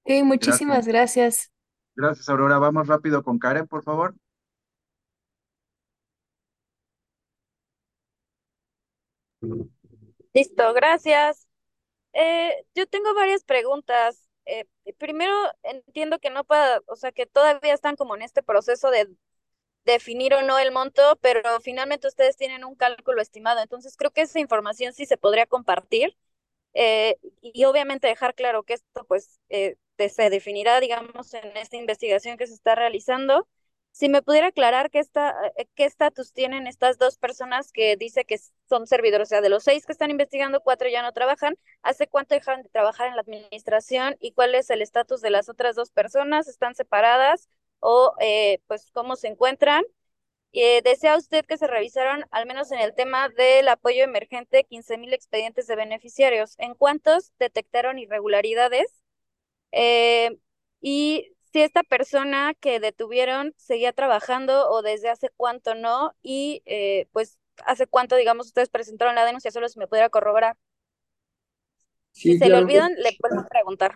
Ok, 0.03 0.23
muchísimas 0.23 0.87
gracias. 0.87 1.51
gracias. 1.95 2.29
Aurora. 2.29 2.57
Vamos 2.59 2.87
rápido 2.87 3.23
con 3.23 3.39
Karen, 3.39 3.67
por 3.67 3.83
favor. 3.83 4.15
Listo, 10.33 10.73
gracias. 10.73 11.48
Eh, 12.13 12.65
yo 12.75 12.87
tengo 12.87 13.13
varias 13.13 13.43
preguntas. 13.43 14.27
Eh, 14.45 14.65
primero, 14.97 15.33
entiendo 15.63 16.19
que 16.19 16.29
no 16.29 16.43
pueda, 16.43 16.81
o 16.87 16.95
sea, 16.95 17.11
que 17.11 17.25
todavía 17.25 17.73
están 17.73 17.95
como 17.95 18.15
en 18.15 18.21
este 18.23 18.41
proceso 18.43 18.89
de 18.91 19.07
definir 19.85 20.33
o 20.35 20.41
no 20.43 20.59
el 20.59 20.71
monto, 20.71 21.17
pero 21.21 21.41
finalmente 21.61 22.07
ustedes 22.07 22.37
tienen 22.37 22.65
un 22.65 22.75
cálculo 22.75 23.21
estimado. 23.21 23.61
Entonces, 23.61 23.97
creo 23.97 24.11
que 24.11 24.21
esa 24.21 24.39
información 24.39 24.93
sí 24.93 25.05
se 25.05 25.17
podría 25.17 25.45
compartir 25.47 26.17
eh, 26.73 27.17
y 27.41 27.65
obviamente 27.65 28.07
dejar 28.07 28.35
claro 28.35 28.63
que 28.63 28.75
esto, 28.75 29.05
pues, 29.07 29.39
se 30.09 30.29
definirá, 30.29 30.79
digamos, 30.79 31.33
en 31.33 31.57
esta 31.57 31.77
investigación 31.77 32.37
que 32.37 32.47
se 32.47 32.53
está 32.53 32.75
realizando 32.75 33.47
si 33.91 34.10
me 34.10 34.22
pudiera 34.22 34.48
aclarar 34.48 34.89
qué, 34.89 35.00
está, 35.00 35.36
eh, 35.58 35.67
qué 35.75 35.86
estatus 35.86 36.34
tienen 36.34 36.67
estas 36.67 36.98
dos 36.98 37.17
personas 37.17 37.72
que 37.72 37.98
dice 37.98 38.25
que 38.25 38.38
son 38.69 38.88
servidores, 38.88 39.27
o 39.27 39.29
sea, 39.29 39.41
de 39.41 39.50
los 39.50 39.63
seis 39.63 39.86
que 39.86 39.91
están 39.91 40.12
investigando, 40.12 40.62
cuatro 40.62 40.88
ya 40.89 41.01
no 41.01 41.12
trabajan, 41.13 41.58
¿hace 41.81 42.08
cuánto 42.08 42.36
dejaron 42.36 42.63
de 42.63 42.69
trabajar 42.69 43.08
en 43.08 43.15
la 43.15 43.22
administración 43.22 44.15
y 44.19 44.31
cuál 44.31 44.55
es 44.55 44.69
el 44.69 44.81
estatus 44.81 45.22
de 45.22 45.31
las 45.31 45.50
otras 45.50 45.75
dos 45.75 45.91
personas? 45.91 46.48
¿Están 46.48 46.75
separadas 46.75 47.50
o 47.79 48.15
eh, 48.19 48.60
pues 48.67 48.89
cómo 48.93 49.15
se 49.15 49.27
encuentran? 49.27 49.84
Eh, 50.53 50.81
¿Desea 50.84 51.17
usted 51.17 51.46
que 51.46 51.58
se 51.58 51.67
revisaron, 51.67 52.25
al 52.31 52.48
menos 52.48 52.72
en 52.72 52.79
el 52.79 52.96
tema 52.96 53.29
del 53.29 53.67
apoyo 53.67 54.03
emergente, 54.03 54.63
15 54.65 54.98
mil 54.98 55.13
expedientes 55.13 55.67
de 55.67 55.75
beneficiarios? 55.75 56.55
¿En 56.60 56.75
cuántos 56.75 57.34
detectaron 57.39 58.00
irregularidades? 58.00 58.88
y 60.81 61.36
si 61.51 61.61
esta 61.61 61.83
persona 61.83 62.53
que 62.59 62.79
detuvieron 62.79 63.53
seguía 63.57 63.93
trabajando 63.93 64.69
o 64.69 64.81
desde 64.81 65.09
hace 65.09 65.29
cuánto 65.35 65.75
no 65.75 66.13
y 66.21 66.61
eh, 66.65 67.07
pues 67.11 67.37
hace 67.65 67.87
cuánto, 67.87 68.15
digamos, 68.15 68.47
ustedes 68.47 68.69
presentaron 68.69 69.15
la 69.15 69.25
denuncia, 69.25 69.51
solo 69.51 69.67
si 69.67 69.79
me 69.79 69.87
pudiera 69.87 70.09
corroborar. 70.09 70.57
si 72.11 72.37
se 72.37 72.49
le 72.49 72.55
olvidan, 72.55 72.93
le 72.95 73.15
puedo 73.19 73.45
preguntar. 73.49 73.95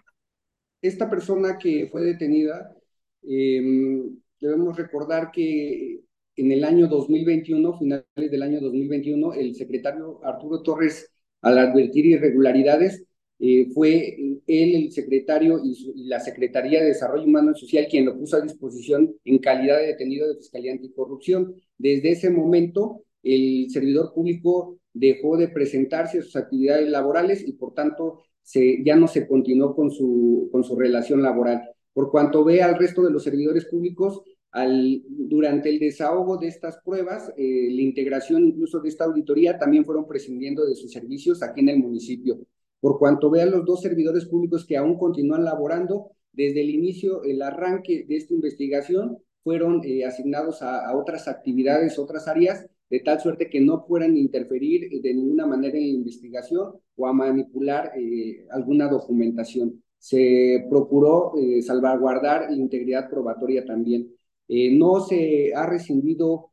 Esta 0.82 1.10
persona 1.10 1.58
que 1.58 1.88
fue 1.92 2.02
detenida, 2.02 2.76
em, 3.22 4.18
debemos 4.40 4.76
recordar 4.78 5.32
que 5.32 6.02
en 6.36 6.52
el 6.52 6.64
año 6.64 6.88
2021, 6.88 7.78
finales 7.78 8.06
del 8.16 8.44
año 8.44 8.60
2021, 8.60 9.34
el 9.34 9.56
secretario 9.56 10.20
Arturo 10.24 10.62
Torres, 10.62 11.12
al 11.42 11.58
advertir 11.58 12.06
irregularidades, 12.06 13.06
eh, 13.40 13.68
fue 13.74 14.16
él, 14.48 14.76
el 14.76 14.92
secretario 14.92 15.60
y, 15.64 16.08
la 16.08 16.20
Secretaría 16.20 16.82
de 16.82 16.88
Desarrollo 16.88 17.26
Humano 17.26 17.52
y 17.52 17.60
Social 17.60 17.88
quien 17.90 18.06
lo 18.06 18.18
puso 18.18 18.38
a 18.38 18.42
disposición 18.42 19.16
en 19.26 19.40
calidad 19.40 19.80
de 19.80 19.88
detenido 19.88 20.28
de 20.28 20.38
Fiscalía 20.38 20.72
Anticorrupción. 20.72 21.54
Desde 21.78 22.12
ese 22.12 22.30
momento, 22.30 23.04
el 23.24 23.70
servidor 23.70 24.14
público 24.14 24.80
dejó 24.94 25.38
de 25.38 25.48
presentarse 25.48 26.20
a 26.20 26.22
sus 26.22 26.36
actividades 26.36 26.90
laborales 26.90 27.46
y 27.48 27.54
por 27.54 27.74
tanto 27.74 28.22
se, 28.42 28.84
ya 28.84 28.96
no 28.96 29.08
se 29.08 29.28
continuó 29.28 29.76
con 29.76 29.90
su, 29.92 30.50
con 30.52 30.64
su 30.64 30.76
relación 30.78 31.22
laboral. 31.22 31.70
Por 31.94 32.12
cuanto 32.12 32.44
ve 32.44 32.62
al 32.62 32.78
resto 32.78 33.02
de 33.04 33.12
los 33.12 33.24
servidores 33.24 33.66
públicos, 33.66 34.22
al, 34.52 35.02
durante 35.08 35.70
el 35.70 35.80
desahogo 35.80 36.38
de 36.38 36.48
estas 36.48 36.80
pruebas, 36.84 37.34
eh, 37.38 37.70
la 37.72 37.82
integración 37.82 38.46
incluso 38.46 38.80
de 38.80 38.90
esta 38.90 39.06
auditoría, 39.06 39.58
también 39.58 39.84
fueron 39.84 40.08
prescindiendo 40.08 40.66
de 40.66 40.76
sus 40.76 40.92
servicios 40.92 41.42
aquí 41.42 41.62
en 41.62 41.70
el 41.70 41.80
municipio 41.80 42.40
por 42.84 43.00
cuanto 43.00 43.30
vean 43.30 43.50
los 43.50 43.64
dos 43.64 43.80
servidores 43.82 44.26
públicos 44.26 44.66
que 44.66 44.76
aún 44.76 44.98
continúan 44.98 45.46
laborando, 45.46 46.12
desde 46.34 46.60
el 46.60 46.70
inicio, 46.70 47.24
el 47.24 47.42
arranque 47.42 48.04
de 48.06 48.18
esta 48.18 48.34
investigación, 48.34 49.20
fueron 49.42 49.80
eh, 49.86 50.04
asignados 50.04 50.62
a, 50.62 50.94
otras 50.94 51.30
actividades, 51.30 51.98
otras 51.98 52.28
áreas, 52.28 52.68
de 52.90 53.00
tal 53.00 53.22
suerte 53.22 53.50
que 53.50 53.62
no 53.62 53.86
puedan 53.86 54.18
interferir 54.18 55.02
de 55.02 55.14
ninguna 55.14 55.48
manera 55.48 55.78
en 55.78 55.84
la 55.86 55.90
investigación 55.92 56.74
o 56.98 57.08
a 57.08 57.14
manipular 57.14 57.94
eh, 57.98 58.46
alguna 58.52 58.90
documentación. 58.90 59.82
Se 59.98 60.66
procuró 60.70 61.38
eh, 61.38 61.62
salvaguardar 61.62 62.52
la 62.52 62.58
integridad 62.58 63.10
probatoria 63.10 63.64
también. 63.64 64.12
no 64.50 65.00
se 65.00 65.54
ha 65.56 65.66
rescindido 65.66 66.50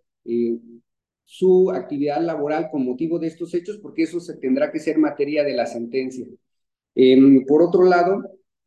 su 1.32 1.70
actividad 1.70 2.20
laboral 2.20 2.70
con 2.72 2.84
motivo 2.84 3.20
de 3.20 3.28
estos 3.28 3.54
hechos, 3.54 3.78
porque 3.78 4.02
eso 4.02 4.18
se 4.18 4.36
tendrá 4.38 4.72
que 4.72 4.80
ser 4.80 4.98
materia 4.98 5.44
de 5.44 5.54
la 5.54 5.66
sentencia. 5.66 6.26
Em, 6.96 7.44
por 7.46 7.62
otro 7.62 7.84
lado, 7.84 8.20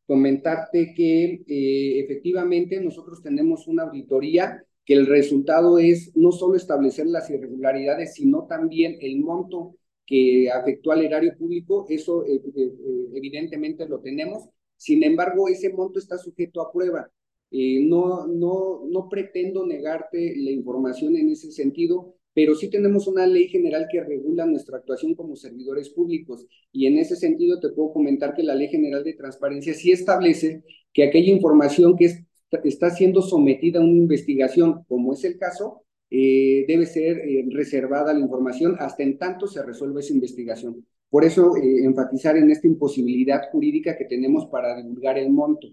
comentarte 0.07 0.93
que 0.95 1.43
eh, 1.45 1.99
efectivamente 1.99 2.79
nosotros 2.79 3.21
tenemos 3.21 3.67
una 3.67 3.83
auditoría 3.83 4.63
que 4.85 4.93
el 4.93 5.07
resultado 5.07 5.77
es 5.77 6.15
no 6.15 6.31
solo 6.31 6.55
establecer 6.55 7.07
las 7.07 7.29
irregularidades, 7.29 8.13
sino 8.13 8.45
también 8.47 8.97
el 9.01 9.19
monto 9.19 9.75
que 10.05 10.49
afectó 10.49 10.91
al 10.93 11.03
erario 11.03 11.35
público, 11.37 11.85
eso 11.89 12.25
eh, 12.25 12.35
eh, 12.35 12.51
eh, 12.55 13.07
evidentemente 13.13 13.87
lo 13.89 13.99
tenemos, 13.99 14.47
sin 14.77 15.03
embargo, 15.03 15.49
ese 15.49 15.73
monto 15.73 15.99
está 15.99 16.17
sujeto 16.17 16.61
a 16.61 16.71
prueba. 16.71 17.11
no, 17.51 18.25
no, 18.27 18.81
no 18.89 19.09
pretendo 19.09 19.65
negarte 19.65 20.35
la 20.37 20.51
información 20.51 21.15
en 21.17 21.29
ese 21.29 21.51
sentido, 21.51 22.15
pero 22.33 22.55
sí 22.55 22.69
tenemos 22.69 23.07
una 23.07 23.25
ley 23.27 23.47
general 23.47 23.87
que 23.91 24.03
regula 24.03 24.45
nuestra 24.45 24.77
actuación 24.77 25.15
como 25.15 25.35
servidores 25.35 25.89
públicos 25.89 26.45
y 26.71 26.87
en 26.87 26.97
ese 26.97 27.15
sentido 27.15 27.59
te 27.59 27.69
puedo 27.69 27.93
comentar 27.93 28.33
que 28.33 28.43
la 28.43 28.55
ley 28.55 28.67
general 28.69 29.03
de 29.03 29.13
transparencia 29.13 29.73
sí 29.73 29.91
establece 29.91 30.63
que 30.93 31.03
aquella 31.03 31.31
información 31.31 31.95
que 31.97 32.05
es, 32.05 32.23
está 32.63 32.89
siendo 32.89 33.21
sometida 33.21 33.79
a 33.79 33.83
una 33.83 33.97
investigación, 33.97 34.83
como 34.87 35.13
es 35.13 35.23
el 35.23 35.37
caso, 35.37 35.83
eh, 36.09 36.65
debe 36.67 36.85
ser 36.85 37.17
eh, 37.19 37.45
reservada 37.49 38.13
la 38.13 38.19
información 38.19 38.75
hasta 38.79 39.01
en 39.03 39.17
tanto 39.17 39.47
se 39.47 39.63
resuelva 39.63 39.99
esa 39.99 40.13
investigación. 40.13 40.85
Por 41.09 41.25
eso 41.25 41.55
eh, 41.57 41.83
enfatizar 41.83 42.37
en 42.37 42.51
esta 42.51 42.67
imposibilidad 42.67 43.49
jurídica 43.51 43.97
que 43.97 44.05
tenemos 44.05 44.45
para 44.47 44.75
divulgar 44.75 45.17
el 45.17 45.31
monto. 45.31 45.67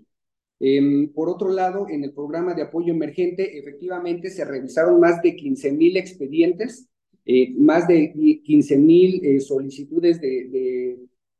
Em, 0.63 1.09
por 1.15 1.31
otro 1.31 1.49
lado, 1.49 1.89
en 1.89 2.05
el 2.05 2.13
programa 2.13 2.53
de 2.53 2.63
apoyo 2.63 2.93
emergente, 2.93 3.59
efectivamente 3.59 4.29
se 4.29 4.45
revisaron 4.45 5.01
más 5.01 5.23
de 5.23 5.35
15 5.35 5.73
mil 5.73 5.97
expedientes, 5.97 6.87
eh, 7.25 7.55
más 7.57 7.89
de 7.89 8.13
15 8.45 8.77
mil 8.77 9.25
eh, 9.25 9.41
solicitudes 9.41 10.21
de, 10.21 10.99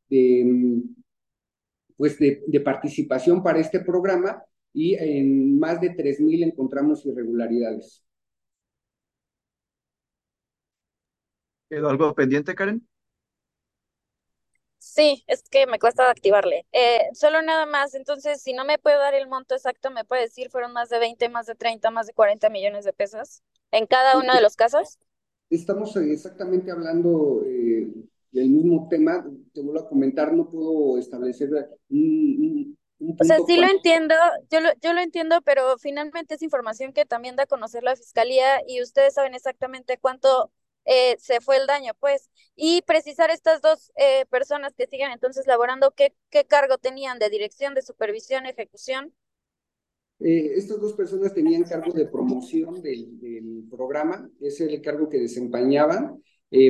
em, 0.09 0.83
pues 1.99 2.19
de, 2.19 2.61
participación 2.65 3.43
para 3.43 3.61
este 3.61 3.81
programa 3.81 4.43
y 4.73 4.95
en 4.95 5.59
más 5.59 5.81
de 5.83 5.91
3 5.91 6.19
mil 6.21 6.43
encontramos 6.43 7.05
irregularidades. 7.05 8.03
¿Quedó 11.69 11.91
algo 11.91 12.15
pendiente, 12.15 12.55
Karen? 12.55 12.90
Sí, 14.81 15.25
es 15.27 15.43
que 15.43 15.67
me 15.67 15.79
cuesta 15.79 16.11
activarle. 16.11 16.67
Eh, 16.73 17.03
solo 17.13 17.43
nada 17.43 17.67
más, 17.67 17.95
entonces, 17.95 18.41
si 18.41 18.55
no 18.55 18.65
me 18.65 18.79
puede 18.79 18.97
dar 18.97 19.13
el 19.13 19.29
monto 19.29 19.55
exacto, 19.55 19.91
¿me 19.91 20.07
puede 20.07 20.23
decir 20.23 20.49
fueron 20.49 20.73
más 20.73 20.89
de 20.89 20.99
20, 20.99 21.29
más 21.29 21.45
de 21.45 21.55
30, 21.55 21.91
más 21.91 22.07
de 22.07 22.15
40 22.15 22.49
millones 22.49 22.87
de 22.87 22.95
pesos 22.95 23.43
en 23.73 23.87
cada 23.87 24.19
uno 24.19 24.35
de 24.35 24.41
los 24.41 24.57
casos? 24.57 24.99
Estamos 25.51 25.95
eh, 25.97 26.11
exactamente 26.11 26.71
hablando 26.71 27.43
eh, 27.47 27.93
del 28.33 28.49
mismo 28.49 28.89
tema. 28.89 29.23
Te 29.53 29.61
vuelvo 29.61 29.81
a 29.81 29.89
comentar, 29.89 30.33
no 30.33 30.49
puedo 30.49 30.97
establecer 30.97 31.51
un, 31.91 32.79
o 33.19 33.25
sea, 33.25 33.39
sí 33.47 33.57
lo 33.57 33.67
entiendo, 33.67 34.15
yo 34.51 34.61
lo, 34.61 34.71
yo 34.81 34.93
lo 34.93 35.01
entiendo, 35.01 35.41
pero 35.43 35.79
finalmente 35.79 36.35
es 36.35 36.43
información 36.43 36.93
que 36.93 37.07
también 37.07 37.35
da 37.35 37.45
a 37.45 37.47
conocer 37.47 37.83
la 37.83 37.97
fiscalía 37.97 38.61
y 38.67 38.83
ustedes 38.83 39.15
saben 39.15 39.35
exactamente 39.35 39.99
cuánto 39.99 40.51
eh, 40.93 41.17
se 41.21 41.41
fue 41.41 41.57
el 41.57 41.69
daño, 41.69 41.93
pues. 42.01 42.31
Y 42.57 42.83
precisar 42.83 43.31
estas 43.31 43.63
dos 43.63 43.93
eh, 43.95 44.27
personas 44.29 44.75
que 44.77 44.89
siguen 44.89 45.13
entonces 45.13 45.47
laborando, 45.47 45.93
¿qué, 45.93 46.15
¿qué 46.31 46.45
cargo 46.45 46.79
tenían 46.79 47.21
de 47.21 47.31
dirección, 47.31 47.75
de 47.75 47.83
supervisión, 47.83 48.45
ejecución? 48.45 49.15
Eh, 50.19 50.55
estas 50.57 50.81
dos 50.81 50.95
personas 50.95 51.33
tenían 51.33 51.63
cargo 51.63 51.93
de 51.93 52.07
promoción 52.07 52.83
del, 52.83 53.69
programa, 53.71 54.29
es 54.41 54.61
el 54.61 54.83
cargo 54.83 55.09
que 55.09 55.19
desempeñaban. 55.19 56.21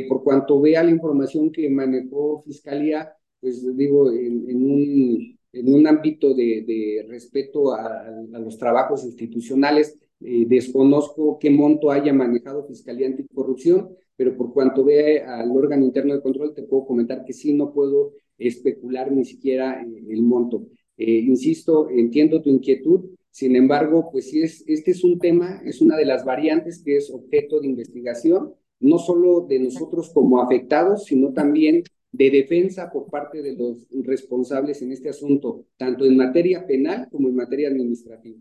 por 0.06 0.22
cuanto 0.22 0.60
vea 0.60 0.84
la 0.84 0.90
información 0.90 1.50
que 1.50 1.70
manejó 1.70 2.42
Fiscalía, 2.42 3.16
pues 3.40 3.74
digo, 3.74 4.12
en, 4.12 4.64
un, 4.70 5.38
en 5.52 5.74
un 5.74 5.86
ámbito 5.86 6.34
de, 6.34 6.62
de 6.66 7.06
respeto 7.08 7.72
a, 7.72 8.04
los 8.32 8.58
trabajos 8.58 9.02
institucionales, 9.02 9.96
desconozco 10.20 11.38
qué 11.38 11.50
monto 11.50 11.90
haya 11.90 12.12
manejado 12.12 12.66
Fiscalía 12.66 13.06
Anticorrupción, 13.06 13.96
pero 14.20 14.36
por 14.36 14.52
cuanto 14.52 14.84
ve 14.84 15.22
al 15.22 15.50
órgano 15.50 15.82
interno 15.82 16.14
de 16.14 16.20
control, 16.20 16.52
te 16.54 16.62
puedo 16.62 16.84
comentar 16.84 17.24
que 17.24 17.32
sí 17.32 17.54
no 17.54 17.72
puedo 17.72 18.12
especular 18.36 19.10
ni 19.10 19.24
siquiera 19.24 19.82
eh, 19.82 20.04
el 20.10 20.22
monto. 20.22 20.66
Eh, 20.96 21.20
insisto, 21.20 21.88
entiendo 21.88 22.42
tu 22.42 22.50
inquietud, 22.50 23.10
sin 23.30 23.56
embargo, 23.56 24.10
pues 24.10 24.30
sí, 24.30 24.42
es, 24.42 24.64
este 24.66 24.90
es 24.90 25.04
un 25.04 25.18
tema, 25.18 25.62
es 25.64 25.80
una 25.80 25.96
de 25.96 26.04
las 26.04 26.24
variantes 26.24 26.82
que 26.84 26.96
es 26.96 27.10
objeto 27.10 27.60
de 27.60 27.68
investigación, 27.68 28.52
no 28.80 28.98
solo 28.98 29.46
de 29.48 29.58
nosotros 29.60 30.10
como 30.12 30.42
afectados, 30.42 31.04
sino 31.04 31.32
también 31.32 31.82
de 32.12 32.30
defensa 32.30 32.90
por 32.90 33.08
parte 33.08 33.40
de 33.40 33.54
los 33.54 33.86
responsables 34.04 34.82
en 34.82 34.92
este 34.92 35.08
asunto, 35.08 35.64
tanto 35.76 36.04
en 36.04 36.16
materia 36.16 36.66
penal 36.66 37.08
como 37.10 37.28
en 37.28 37.36
materia 37.36 37.68
administrativa. 37.68 38.38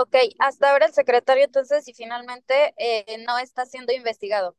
Ok, 0.00 0.14
hasta 0.38 0.70
ahora 0.70 0.86
el 0.86 0.92
secretario 0.92 1.44
entonces, 1.44 1.88
y 1.88 1.92
finalmente, 1.92 2.72
eh, 2.78 3.24
no 3.26 3.36
está 3.36 3.66
siendo 3.66 3.92
investigado. 3.92 4.56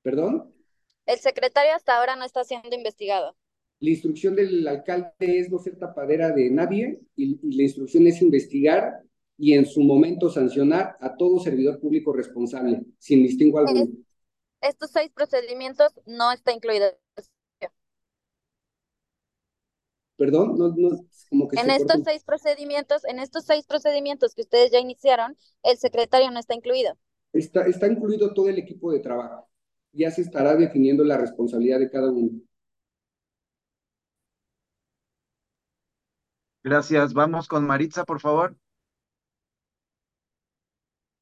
¿Perdón? 0.00 0.54
El 1.04 1.18
secretario 1.18 1.74
hasta 1.74 1.98
ahora 1.98 2.16
no 2.16 2.24
está 2.24 2.42
siendo 2.44 2.74
investigado. 2.74 3.36
La 3.80 3.90
instrucción 3.90 4.34
del 4.34 4.66
alcalde 4.66 5.12
es 5.18 5.50
no 5.50 5.58
ser 5.58 5.78
tapadera 5.78 6.30
de 6.30 6.48
nadie 6.48 7.02
y, 7.16 7.38
la 7.54 7.64
instrucción 7.64 8.06
es 8.06 8.22
investigar 8.22 9.02
y 9.36 9.52
en 9.52 9.66
su 9.66 9.82
momento 9.82 10.30
sancionar 10.30 10.96
a 11.00 11.16
todo 11.18 11.38
servidor 11.38 11.78
público 11.78 12.14
responsable, 12.14 12.80
sin 12.98 13.22
distingo 13.22 13.58
alguno. 13.58 13.90
Estos 14.62 14.90
seis 14.90 15.10
procedimientos 15.10 15.92
no 16.06 16.32
está 16.32 16.52
incluido. 16.52 16.86
Perdón, 20.20 20.58
no, 20.58 20.68
no, 20.76 20.90
como 21.30 21.48
que 21.48 21.58
en 21.58 21.70
estos 21.70 22.02
seis 22.04 22.24
procedimientos, 22.24 23.04
en 23.06 23.18
estos 23.18 23.46
seis 23.46 23.64
procedimientos 23.66 24.34
que 24.34 24.42
ustedes 24.42 24.70
ya 24.70 24.78
iniciaron, 24.78 25.34
el 25.62 25.78
secretario 25.78 26.30
no 26.30 26.38
está 26.38 26.54
incluido. 26.54 26.92
Está, 27.32 27.66
está 27.66 27.86
incluido 27.86 28.34
todo 28.34 28.48
el 28.48 28.58
equipo 28.58 28.92
de 28.92 29.00
trabajo 29.00 29.50
ya 29.92 30.10
se 30.10 30.22
estará 30.22 30.56
definiendo 30.56 31.04
la 31.04 31.18
responsabilidad 31.18 31.78
de 31.78 31.90
cada 31.90 32.10
uno. 32.10 32.30
Gracias. 36.62 37.14
Vamos 37.14 37.48
con 37.48 37.66
Maritza, 37.66 38.04
por 38.04 38.20
favor. 38.20 38.56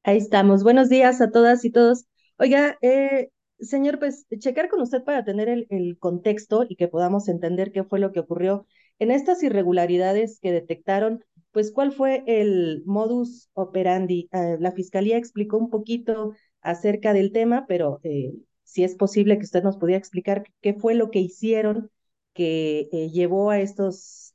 Ahí 0.03 0.19
estamos. 0.19 0.63
Buenos 0.65 0.89
días 0.89 1.21
a 1.21 1.31
todas 1.31 1.65
y 1.65 1.71
todos. 1.71 2.07
Oiga, 2.39 2.77
eh, 2.83 3.31
señor, 3.61 3.99
pues 3.99 4.27
checar 4.39 4.69
con 4.69 4.81
usted 4.81 5.05
para 5.05 5.25
tener 5.25 5.49
el, 5.49 5.67
el, 5.71 5.99
contexto 5.99 6.65
y 6.69 6.77
que 6.77 6.89
podamos 6.89 7.29
entender 7.29 7.73
qué 7.73 7.85
fue 7.85 7.99
lo 8.01 8.13
que 8.13 8.21
ocurrió 8.21 8.67
en 8.99 9.11
estas 9.11 9.43
irregularidades 9.43 10.39
que 10.41 10.53
detectaron, 10.53 11.25
pues 11.53 11.73
cuál 11.73 11.93
fue 11.93 12.23
el 12.27 12.83
modus 12.87 13.49
operandi. 13.55 14.29
Eh, 14.33 14.57
la 14.61 14.73
fiscalía 14.73 15.17
explicó 15.17 15.59
un 15.59 15.71
poquito 15.71 16.35
acerca 16.61 17.13
del 17.13 17.33
tema, 17.33 17.67
pero 17.67 18.01
eh, 18.03 18.33
si 18.65 18.85
es 18.85 18.95
posible 18.97 19.39
que 19.39 19.45
usted 19.45 19.63
nos 19.63 19.79
pudiera 19.79 19.99
explicar 19.99 20.45
qué 20.61 20.75
fue 20.75 20.95
lo 20.95 21.11
que 21.11 21.21
hicieron 21.21 21.91
que 22.35 22.89
eh, 22.93 23.11
llevó 23.11 23.51
a 23.51 23.59
estos, 23.61 24.35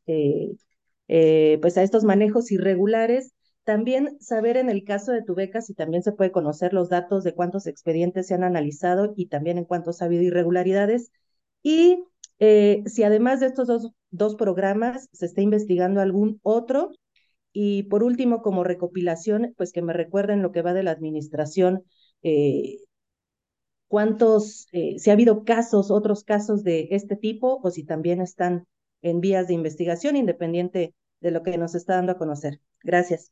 eh, 1.08 1.58
pues 1.62 1.78
a 1.78 1.84
estos 1.84 2.04
manejos 2.04 2.52
irregulares. 2.52 3.34
También 3.63 4.17
saber 4.19 4.58
en 4.58 4.69
el 4.69 4.84
caso 4.84 5.12
de 5.13 5.23
tu 5.23 5.36
beca 5.36 5.62
si 5.62 5.73
también 5.73 6.04
se 6.04 6.12
puede 6.12 6.32
conocer 6.32 6.73
los 6.73 6.89
datos 6.89 7.23
de 7.23 7.34
cuántos 7.34 7.65
expedientes 7.67 8.28
se 8.28 8.34
han 8.34 8.43
analizado 8.43 9.13
y 9.15 9.28
también 9.28 9.58
en 9.58 9.65
cuántos 9.65 10.02
ha 10.02 10.06
habido 10.06 10.23
irregularidades. 10.23 11.12
Y 11.62 12.04
si 12.39 13.04
además 13.04 13.39
de 13.39 13.48
estos 13.48 13.67
dos, 13.67 13.91
dos 14.12 14.36
programas 14.36 15.08
se 15.13 15.26
está 15.26 15.41
investigando 15.41 16.02
algún 16.02 16.39
otro. 16.43 16.91
Y 17.54 17.84
por 17.84 18.04
último, 18.04 18.41
como 18.41 18.63
recopilación, 18.63 19.54
pues 19.58 19.72
que 19.72 19.82
me 19.82 19.93
recuerden 19.93 20.41
lo 20.41 20.52
que 20.52 20.63
va 20.63 20.74
de 20.74 20.84
la 20.84 20.91
administración 20.91 21.84
eh, 22.24 22.80
cuántos, 23.88 24.67
eh, 24.72 24.98
si 24.98 25.10
ha 25.10 25.13
habido 25.13 25.43
casos, 25.46 25.91
otros 25.91 26.24
casos 26.24 26.63
de 26.63 26.88
este 26.91 27.15
tipo, 27.15 27.60
o 27.62 27.69
si 27.69 27.84
también 27.86 28.22
están 28.22 28.65
en 29.04 29.22
vías 29.22 29.48
de 29.48 29.54
investigación, 29.54 30.15
independiente 30.15 30.96
de 31.22 31.32
lo 31.32 31.43
que 31.43 31.58
nos 31.58 31.76
está 31.76 31.96
dando 31.96 32.13
a 32.13 32.17
conocer. 32.17 32.60
Gracias. 32.82 33.32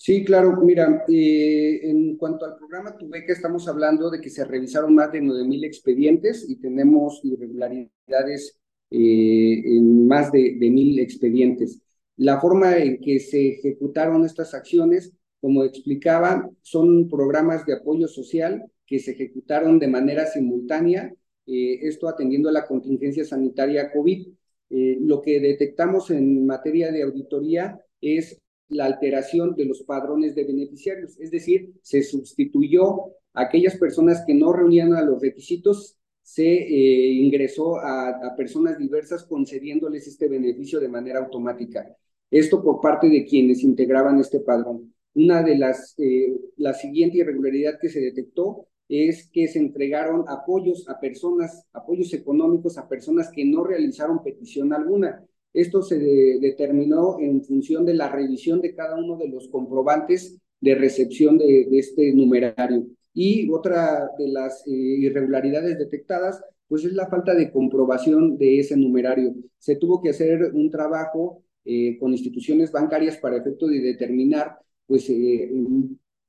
Sí, 0.00 0.24
claro, 0.24 0.56
mira, 0.62 1.04
eh, 1.08 1.80
en 1.82 2.16
cuanto 2.16 2.44
al 2.44 2.56
programa 2.56 2.96
Tu 2.96 3.08
Beca, 3.08 3.32
estamos 3.32 3.66
hablando 3.66 4.08
de 4.10 4.20
que 4.20 4.30
se 4.30 4.44
revisaron 4.44 4.94
más 4.94 5.10
de 5.10 5.20
9.000 5.20 5.64
expedientes 5.64 6.48
y 6.48 6.54
tenemos 6.56 7.20
irregularidades 7.24 8.56
eh, 8.90 9.62
en 9.66 10.06
más 10.06 10.30
de, 10.30 10.56
de 10.56 10.70
1.000 10.70 11.00
expedientes. 11.00 11.82
La 12.16 12.40
forma 12.40 12.78
en 12.78 13.00
que 13.00 13.18
se 13.18 13.48
ejecutaron 13.48 14.24
estas 14.24 14.54
acciones 14.54 15.12
como 15.40 15.64
explicaba, 15.64 16.48
son 16.62 17.08
programas 17.08 17.66
de 17.66 17.74
apoyo 17.74 18.06
social 18.06 18.70
que 18.86 19.00
se 19.00 19.12
ejecutaron 19.12 19.80
de 19.80 19.88
manera 19.88 20.26
simultánea, 20.26 21.12
eh, 21.46 21.78
esto 21.82 22.08
atendiendo 22.08 22.48
a 22.48 22.52
la 22.52 22.66
contingencia 22.66 23.24
sanitaria 23.24 23.90
COVID. 23.92 24.28
Lo 24.70 25.22
que 25.22 25.40
detectamos 25.40 26.10
en 26.10 26.46
materia 26.46 26.92
de 26.92 27.02
auditoría 27.02 27.80
es 28.00 28.38
la 28.68 28.84
alteración 28.84 29.54
de 29.54 29.64
los 29.64 29.82
padrones 29.82 30.34
de 30.34 30.44
beneficiarios, 30.44 31.18
es 31.18 31.30
decir, 31.30 31.72
se 31.82 32.02
sustituyó 32.02 33.06
a 33.32 33.42
aquellas 33.42 33.76
personas 33.76 34.24
que 34.26 34.34
no 34.34 34.52
reunían 34.52 34.94
a 34.94 35.02
los 35.02 35.20
requisitos, 35.20 35.96
se 36.22 36.44
eh, 36.44 37.12
ingresó 37.12 37.76
a, 37.76 38.34
personas 38.36 38.78
diversas 38.78 39.24
concediéndoles 39.24 40.06
este 40.06 40.28
beneficio 40.28 40.78
de 40.78 40.88
manera 40.88 41.20
automática. 41.20 41.96
Esto 42.30 42.62
por 42.62 42.80
parte 42.80 43.08
de 43.08 43.24
quienes 43.24 43.62
integraban 43.62 44.20
este 44.20 44.40
padrón. 44.40 44.94
Una 45.14 45.42
de 45.42 45.56
las, 45.56 45.94
eh, 45.98 46.36
la 46.58 46.74
siguiente 46.74 47.18
irregularidad 47.18 47.78
que 47.80 47.88
se 47.88 48.00
detectó 48.00 48.66
es 48.88 49.30
que 49.30 49.48
se 49.48 49.58
entregaron 49.58 50.24
apoyos 50.28 50.86
a 50.88 51.00
personas, 51.00 51.64
apoyos 51.72 52.12
económicos 52.12 52.76
a 52.76 52.88
personas 52.88 53.30
que 53.30 53.44
no 53.44 53.64
realizaron 53.64 54.22
petición 54.22 54.72
alguna. 54.74 55.24
Esto 55.58 55.82
se 55.82 55.98
determinó 55.98 57.18
en 57.18 57.42
función 57.42 57.84
de 57.84 57.94
la 57.94 58.08
revisión 58.08 58.60
de 58.60 58.76
cada 58.76 58.96
uno 58.96 59.16
de 59.16 59.28
los 59.28 59.48
comprobantes 59.48 60.38
de 60.60 60.76
recepción 60.76 61.36
de, 61.36 61.66
este 61.72 62.12
numerario. 62.12 62.86
Y 63.12 63.50
otra 63.50 64.08
de 64.16 64.28
las 64.28 64.64
eh, 64.68 64.70
irregularidades 64.70 65.76
detectadas, 65.76 66.40
pues 66.68 66.84
es 66.84 66.92
la 66.92 67.08
falta 67.08 67.34
de 67.34 67.50
comprobación 67.50 68.38
de 68.38 68.60
ese 68.60 68.76
numerario. 68.76 69.34
Se 69.58 69.74
tuvo 69.74 70.00
que 70.00 70.10
hacer 70.10 70.52
un 70.54 70.70
trabajo 70.70 71.42
eh, 71.64 71.98
con 71.98 72.12
instituciones 72.12 72.70
bancarias 72.70 73.16
para 73.16 73.38
efecto 73.38 73.66
de 73.66 73.80
determinar 73.80 74.58
pues 74.86 75.10
eh, 75.10 75.50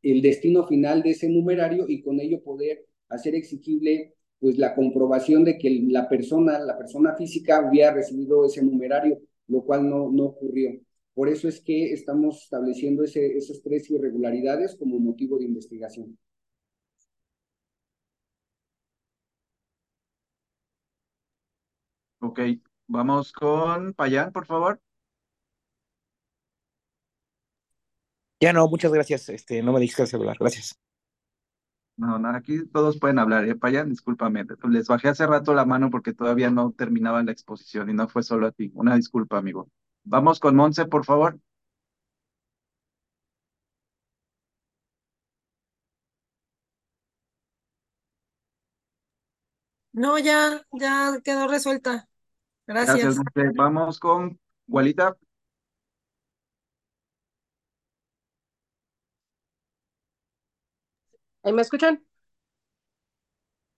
el 0.01 0.21
destino 0.23 0.65
final 0.65 1.03
de 1.03 1.11
ese 1.11 1.29
numerario 1.29 1.85
y 1.87 2.01
con 2.01 2.19
ello 2.19 2.41
poder 2.41 2.83
hacer 3.09 3.35
exigible 3.35 4.15
pues 4.39 4.57
la 4.57 4.75
comprobación 4.75 5.43
de 5.43 5.57
que 5.57 5.69
la 5.89 6.07
persona, 6.09 6.59
la 6.59 6.77
persona 6.77 7.15
física 7.15 7.57
había 7.57 7.91
recibido 7.91 8.45
ese 8.45 8.63
numerario, 8.63 9.19
lo 9.47 9.63
cual 9.63 9.89
no, 9.89 10.11
no 10.11 10.25
ocurrió. 10.25 10.79
Por 11.13 11.29
eso 11.29 11.47
es 11.47 11.61
que 11.61 11.91
estamos 11.93 12.43
estableciendo 12.43 13.03
ese, 13.03 13.37
esas 13.37 13.61
tres 13.61 13.89
irregularidades 13.91 14.75
como 14.75 14.99
motivo 14.99 15.37
de 15.37 15.45
investigación. 15.45 16.17
Ok, 22.21 22.39
vamos 22.87 23.31
con 23.33 23.93
Payán, 23.93 24.31
por 24.31 24.45
favor. 24.45 24.79
Ya 28.41 28.53
no, 28.53 28.67
muchas 28.67 28.91
gracias. 28.93 29.29
Este, 29.29 29.61
no 29.63 29.73
me 29.73 29.79
dijiste 29.79 30.03
el 30.03 30.07
celular. 30.07 30.37
Gracias. 30.39 30.77
No, 31.99 32.17
no, 32.17 32.29
aquí 32.29 32.65
todos 32.67 32.97
pueden 32.97 33.19
hablar, 33.19 33.43
¿eh? 33.43 33.55
Payan, 33.55 33.89
discúlpame. 33.89 34.45
Les 34.69 34.87
bajé 34.87 35.09
hace 35.09 35.27
rato 35.27 35.53
la 35.53 35.65
mano 35.65 35.89
porque 35.89 36.13
todavía 36.13 36.49
no 36.49 36.71
terminaba 36.71 37.21
la 37.23 37.33
exposición 37.33 37.89
y 37.89 37.93
no 37.93 38.07
fue 38.07 38.23
solo 38.23 38.47
a 38.47 38.51
ti. 38.53 38.71
Una 38.73 38.95
disculpa, 38.95 39.37
amigo. 39.37 39.69
Vamos 40.05 40.39
con 40.39 40.55
Monse, 40.55 40.85
por 40.85 41.03
favor. 41.03 41.37
No, 49.91 50.17
ya, 50.17 50.65
ya 50.71 51.19
quedó 51.21 51.49
resuelta. 51.49 52.07
Gracias. 52.65 52.97
Gracias, 52.97 53.17
Monse. 53.17 53.51
Vamos 53.57 53.99
con 53.99 54.39
Gualita. 54.67 55.17
¿Ahí 61.43 61.53
me 61.53 61.61
escuchan? 61.61 62.03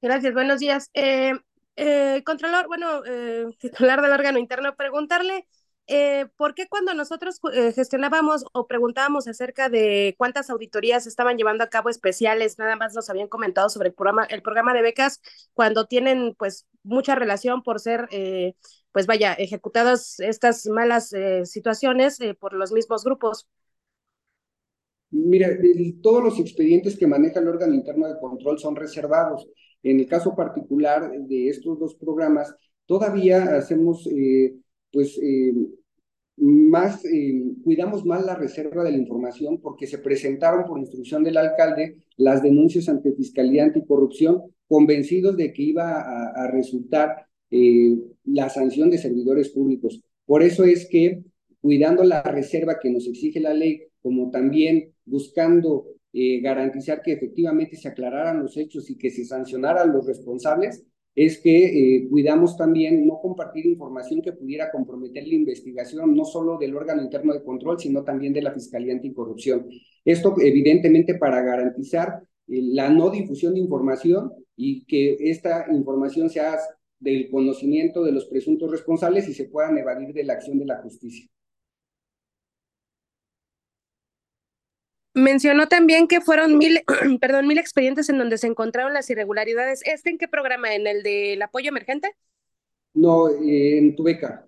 Gracias, 0.01 0.33
buenos 0.33 0.59
días. 0.59 0.89
Eh, 0.93 1.33
eh, 1.75 2.23
Controlor, 2.25 2.67
bueno, 2.67 3.03
eh, 3.05 3.45
titular 3.59 4.01
del 4.01 4.11
órgano 4.11 4.39
interno, 4.39 4.75
preguntarle 4.75 5.47
eh, 5.87 6.27
por 6.37 6.55
qué 6.55 6.67
cuando 6.67 6.93
nosotros 6.93 7.39
eh, 7.53 7.71
gestionábamos 7.73 8.45
o 8.53 8.67
preguntábamos 8.67 9.27
acerca 9.27 9.69
de 9.69 10.15
cuántas 10.17 10.49
auditorías 10.49 11.05
estaban 11.05 11.37
llevando 11.37 11.63
a 11.63 11.69
cabo 11.69 11.89
especiales, 11.89 12.57
nada 12.57 12.75
más 12.77 12.93
nos 12.95 13.09
habían 13.09 13.27
comentado 13.27 13.69
sobre 13.69 13.89
el 13.89 13.93
programa, 13.93 14.23
el 14.25 14.41
programa 14.41 14.73
de 14.73 14.81
becas, 14.81 15.21
cuando 15.53 15.85
tienen 15.85 16.35
pues 16.37 16.65
mucha 16.83 17.13
relación 17.15 17.61
por 17.61 17.79
ser, 17.79 18.07
eh, 18.11 18.55
pues 18.91 19.05
vaya, 19.07 19.33
ejecutadas 19.33 20.19
estas 20.19 20.65
malas 20.67 21.13
situaciones 21.45 22.17
por 22.39 22.53
los 22.53 22.71
mismos 22.71 23.03
grupos. 23.03 23.47
Mira, 25.11 25.49
todos 26.01 26.23
los 26.23 26.39
expedientes 26.39 26.97
que 26.97 27.05
maneja 27.05 27.41
el 27.41 27.47
órgano 27.49 27.73
interno 27.73 28.07
de 28.07 28.17
control 28.19 28.59
son 28.59 28.77
reservados. 28.77 29.47
En 29.83 29.99
el 29.99 30.07
caso 30.07 30.33
particular 30.35 31.11
de 31.11 31.49
estos 31.49 31.77
dos 31.77 31.95
programas, 31.95 32.55
todavía 32.85 33.57
hacemos, 33.57 34.07
eh, 34.07 34.55
pues, 34.91 35.19
eh, 35.21 35.53
más, 36.37 37.03
eh, 37.03 37.43
cuidamos 37.63 38.05
más 38.05 38.25
la 38.25 38.35
reserva 38.35 38.83
de 38.83 38.91
la 38.91 38.97
información 38.97 39.59
porque 39.59 39.85
se 39.85 39.97
presentaron 39.97 40.63
por 40.65 40.79
instrucción 40.79 41.23
del 41.23 41.37
alcalde 41.37 41.97
las 42.15 42.41
denuncias 42.41 42.87
ante 42.87 43.11
Fiscalía 43.13 43.63
Anticorrupción, 43.63 44.43
convencidos 44.67 45.35
de 45.35 45.51
que 45.51 45.63
iba 45.63 45.99
a, 45.99 46.29
a 46.29 46.51
resultar 46.51 47.27
la 48.23 48.47
sanción 48.47 48.89
de 48.89 48.97
servidores 48.97 49.49
públicos. 49.49 50.01
Por 50.25 50.41
eso 50.41 50.63
es 50.63 50.87
que, 50.89 51.21
cuidando 51.59 52.05
la 52.05 52.23
reserva 52.23 52.79
que 52.79 52.89
nos 52.89 53.05
exige 53.07 53.41
la 53.41 53.53
ley, 53.53 53.90
como 54.01 54.31
también 54.31 54.93
buscando 55.05 55.85
eh, 56.13 56.41
garantizar 56.41 57.01
que 57.01 57.13
efectivamente 57.13 57.77
se 57.77 57.87
aclararan 57.87 58.41
los 58.41 58.57
hechos 58.57 58.89
y 58.89 58.97
que 58.97 59.09
se 59.09 59.25
sancionaran 59.25 59.93
los 59.93 60.05
responsables, 60.05 60.83
es 61.15 61.39
que 61.39 61.65
eh, 61.97 62.07
cuidamos 62.09 62.57
también 62.57 63.05
no 63.05 63.19
compartir 63.21 63.65
información 63.65 64.21
que 64.21 64.31
pudiera 64.31 64.71
comprometer 64.71 65.27
la 65.27 65.35
investigación, 65.35 66.15
no 66.15 66.25
solo 66.25 66.57
del 66.57 66.75
órgano 66.75 67.01
interno 67.01 67.33
de 67.33 67.43
control, 67.43 67.79
sino 67.79 68.03
también 68.03 68.33
de 68.33 68.41
la 68.41 68.53
Fiscalía 68.53 68.93
Anticorrupción. 68.93 69.67
Esto 70.05 70.35
evidentemente 70.39 71.15
para 71.15 71.41
garantizar 71.41 72.21
eh, 72.47 72.61
la 72.61 72.89
no 72.89 73.09
difusión 73.09 73.53
de 73.53 73.59
información 73.59 74.31
y 74.55 74.85
que 74.85 75.17
esta 75.19 75.65
información 75.71 76.29
sea 76.29 76.57
del 76.99 77.29
conocimiento 77.29 78.03
de 78.03 78.11
los 78.11 78.25
presuntos 78.25 78.71
responsables 78.71 79.27
y 79.27 79.33
se 79.33 79.45
puedan 79.45 79.77
evadir 79.77 80.13
de 80.13 80.23
la 80.23 80.33
acción 80.33 80.59
de 80.59 80.65
la 80.65 80.81
justicia. 80.81 81.27
Mencionó 85.21 85.67
también 85.67 86.07
que 86.07 86.19
fueron 86.19 86.57
mil, 86.57 86.81
perdón, 87.21 87.47
mil 87.47 87.59
expedientes 87.59 88.09
en 88.09 88.17
donde 88.17 88.37
se 88.37 88.47
encontraron 88.47 88.93
las 88.93 89.09
irregularidades. 89.09 89.81
¿Este 89.85 90.09
en 90.09 90.17
qué 90.17 90.27
programa? 90.27 90.73
¿En 90.73 90.87
el 90.87 91.03
del 91.03 91.41
apoyo 91.41 91.69
emergente? 91.69 92.15
No, 92.93 93.29
en 93.29 93.95
tu 93.95 94.03
beca. 94.03 94.47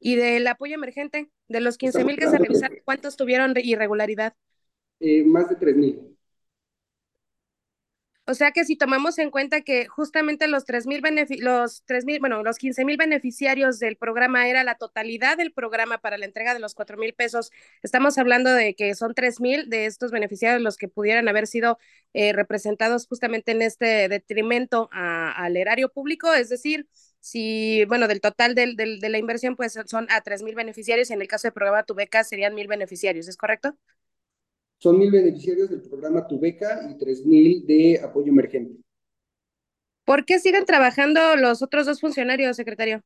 ¿Y 0.00 0.16
del 0.16 0.46
apoyo 0.46 0.74
emergente? 0.74 1.30
De 1.48 1.60
los 1.60 1.78
15 1.78 2.04
mil 2.04 2.16
que 2.16 2.28
se 2.28 2.38
revisaron, 2.38 2.78
¿cuántos 2.84 3.16
tuvieron 3.16 3.54
irregularidad? 3.56 4.34
Eh, 5.00 5.24
más 5.24 5.48
de 5.48 5.56
3 5.56 5.76
mil. 5.76 6.13
O 8.26 8.32
sea 8.32 8.52
que 8.52 8.64
si 8.64 8.74
tomamos 8.76 9.18
en 9.18 9.30
cuenta 9.30 9.60
que 9.60 9.86
justamente 9.86 10.48
los 10.48 10.64
tres 10.64 10.86
mil 10.86 11.02
los 11.40 11.82
tres 11.84 12.06
mil, 12.06 12.20
bueno, 12.20 12.42
los 12.42 12.56
15 12.56 12.84
mil 12.86 12.96
beneficiarios 12.96 13.78
del 13.78 13.96
programa 13.98 14.48
era 14.48 14.64
la 14.64 14.76
totalidad 14.76 15.36
del 15.36 15.52
programa 15.52 15.98
para 15.98 16.16
la 16.16 16.24
entrega 16.24 16.54
de 16.54 16.60
los 16.60 16.74
cuatro 16.74 16.96
mil 16.96 17.12
pesos, 17.12 17.50
estamos 17.82 18.16
hablando 18.16 18.50
de 18.50 18.74
que 18.74 18.94
son 18.94 19.12
tres 19.14 19.40
mil 19.40 19.68
de 19.68 19.84
estos 19.84 20.10
beneficiarios 20.10 20.62
los 20.62 20.78
que 20.78 20.88
pudieran 20.88 21.28
haber 21.28 21.46
sido 21.46 21.78
eh, 22.14 22.32
representados 22.32 23.06
justamente 23.06 23.52
en 23.52 23.60
este 23.60 24.08
detrimento 24.08 24.88
al 24.92 25.56
erario 25.58 25.90
público, 25.90 26.32
es 26.32 26.48
decir, 26.48 26.88
si, 27.20 27.84
bueno, 27.86 28.08
del 28.08 28.20
total 28.22 28.54
del, 28.54 28.76
del, 28.76 29.00
de 29.00 29.08
la 29.10 29.18
inversión, 29.18 29.54
pues 29.56 29.78
son 29.86 30.06
a 30.10 30.20
tres 30.22 30.42
mil 30.42 30.54
beneficiarios, 30.54 31.10
y 31.10 31.12
en 31.14 31.20
el 31.22 31.28
caso 31.28 31.48
del 31.48 31.52
programa 31.54 31.82
Tu 31.84 31.94
Beca 31.94 32.24
serían 32.24 32.54
mil 32.54 32.68
beneficiarios, 32.68 33.28
¿es 33.28 33.36
correcto? 33.36 33.76
Son 34.84 34.98
mil 34.98 35.10
beneficiarios 35.10 35.70
del 35.70 35.80
programa 35.80 36.26
Tu 36.26 36.38
Beca 36.38 36.86
y 36.90 36.98
tres 36.98 37.24
mil 37.24 37.64
de 37.66 37.98
apoyo 38.00 38.30
emergente. 38.30 38.82
¿Por 40.04 40.26
qué 40.26 40.38
siguen 40.38 40.66
trabajando 40.66 41.20
los 41.36 41.62
otros 41.62 41.86
dos 41.86 42.02
funcionarios, 42.02 42.54
secretario? 42.54 43.00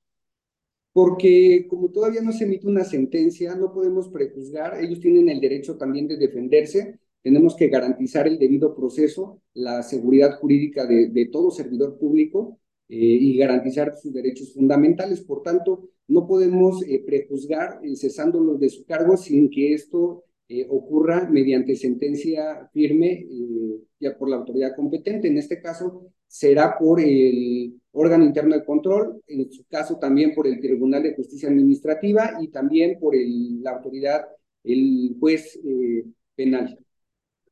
Porque 0.92 1.68
como 1.68 1.92
todavía 1.92 2.20
no 2.20 2.32
se 2.32 2.46
emite 2.46 2.66
una 2.66 2.82
sentencia, 2.82 3.54
no 3.54 3.72
podemos 3.72 4.08
prejuzgar, 4.08 4.82
ellos 4.82 4.98
tienen 4.98 5.28
el 5.28 5.40
derecho 5.40 5.76
también 5.76 6.08
de 6.08 6.16
defenderse, 6.16 6.98
tenemos 7.22 7.54
que 7.54 7.68
garantizar 7.68 8.26
el 8.26 8.40
debido 8.40 8.74
proceso, 8.74 9.40
la 9.54 9.84
seguridad 9.84 10.36
jurídica 10.40 10.84
de, 10.84 11.10
de 11.10 11.26
todo 11.26 11.52
servidor 11.52 11.96
público 11.96 12.58
eh, 12.88 12.96
y 12.96 13.38
garantizar 13.38 13.96
sus 13.96 14.12
derechos 14.12 14.52
fundamentales. 14.52 15.20
Por 15.20 15.44
tanto, 15.44 15.90
no 16.08 16.26
podemos 16.26 16.82
eh, 16.82 17.04
prejuzgar 17.06 17.78
eh, 17.84 17.94
cesándolos 17.94 18.58
de 18.58 18.68
su 18.68 18.84
cargo 18.84 19.16
sin 19.16 19.48
que 19.48 19.74
esto 19.74 20.24
eh, 20.48 20.66
ocurra 20.68 21.28
mediante 21.28 21.76
sentencia 21.76 22.68
firme 22.72 23.26
eh, 23.30 23.80
ya 24.00 24.16
por 24.16 24.30
la 24.30 24.36
autoridad 24.36 24.74
competente. 24.74 25.28
En 25.28 25.38
este 25.38 25.60
caso 25.60 26.10
será 26.26 26.78
por 26.78 27.00
el 27.00 27.80
órgano 27.92 28.24
interno 28.24 28.54
de 28.54 28.64
control, 28.64 29.22
en 29.26 29.50
su 29.50 29.66
caso 29.66 29.98
también 29.98 30.34
por 30.34 30.46
el 30.46 30.60
Tribunal 30.60 31.02
de 31.02 31.14
Justicia 31.14 31.48
Administrativa 31.48 32.38
y 32.40 32.48
también 32.48 32.98
por 32.98 33.14
el, 33.14 33.62
la 33.62 33.72
autoridad, 33.72 34.26
el 34.64 35.16
juez 35.18 35.58
eh, 35.64 36.04
penal. 36.34 36.78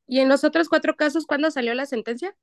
¿Y 0.07 0.21
en 0.21 0.29
los 0.29 0.45
otros 0.45 0.69
cuatro 0.69 0.95
casos, 0.95 1.27
cuándo 1.27 1.51
salió 1.51 1.75
la 1.75 1.87
sentencia? 1.87 2.37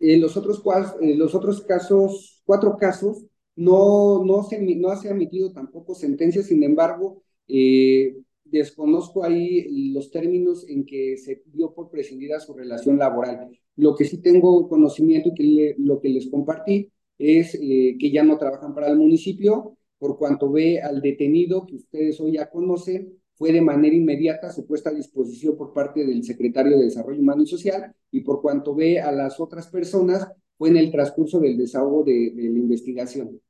En 0.00 0.20
los 0.20 0.36
otros, 0.36 0.62
en 1.00 1.18
los 1.18 1.34
otros 1.34 1.62
casos, 1.62 2.42
cuatro 2.44 2.76
casos, 2.76 3.26
no, 3.56 4.24
no, 4.24 4.44
se, 4.44 4.58
no 4.76 4.96
se 4.96 5.08
ha 5.08 5.10
emitido 5.10 5.52
tampoco 5.52 5.94
sentencia, 5.94 6.42
sin 6.42 6.62
embargo, 6.62 7.22
eh, 7.48 8.16
desconozco 8.50 9.24
ahí 9.24 9.92
los 9.92 10.10
términos 10.10 10.68
en 10.68 10.84
que 10.84 11.16
se 11.16 11.42
dio 11.46 11.72
por 11.74 11.90
prescindida 11.90 12.40
su 12.40 12.54
relación 12.54 12.98
laboral. 12.98 13.48
Lo 13.76 13.94
que 13.94 14.04
sí 14.04 14.18
tengo 14.18 14.68
conocimiento 14.68 15.30
y 15.30 15.34
que 15.34 15.74
lo 15.78 16.00
que 16.00 16.08
les 16.08 16.28
compartí 16.28 16.90
es 17.18 17.54
eh, 17.54 17.96
que 17.98 18.10
ya 18.10 18.22
no 18.22 18.38
trabajan 18.38 18.74
para 18.74 18.88
el 18.88 18.96
municipio 18.96 19.76
por 19.98 20.16
cuanto 20.16 20.50
ve 20.50 20.80
al 20.80 21.00
detenido 21.00 21.66
que 21.66 21.76
ustedes 21.76 22.20
hoy 22.20 22.32
ya 22.32 22.50
conocen, 22.50 23.18
fue 23.34 23.52
de 23.52 23.60
manera 23.60 23.94
inmediata 23.94 24.50
su 24.52 24.66
puesta 24.66 24.90
a 24.90 24.94
disposición 24.94 25.56
por 25.56 25.72
parte 25.72 26.04
del 26.04 26.24
secretario 26.24 26.76
de 26.76 26.84
Desarrollo 26.84 27.20
Humano 27.20 27.42
y 27.42 27.46
Social 27.46 27.94
y 28.10 28.20
por 28.20 28.40
cuanto 28.40 28.74
ve 28.74 29.00
a 29.00 29.12
las 29.12 29.38
otras 29.40 29.68
personas, 29.68 30.28
fue 30.56 30.70
en 30.70 30.76
el 30.76 30.90
transcurso 30.90 31.38
del 31.38 31.56
desahogo 31.56 32.02
de, 32.02 32.32
de 32.34 32.42
la 32.50 32.58
investigación. 32.58 33.40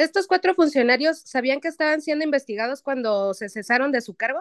¿Estos 0.00 0.26
cuatro 0.26 0.54
funcionarios 0.54 1.20
sabían 1.26 1.60
que 1.60 1.68
estaban 1.68 2.00
siendo 2.00 2.24
investigados 2.24 2.80
cuando 2.80 3.34
se 3.34 3.50
cesaron 3.50 3.92
de 3.92 4.00
su 4.00 4.14
cargo? 4.14 4.40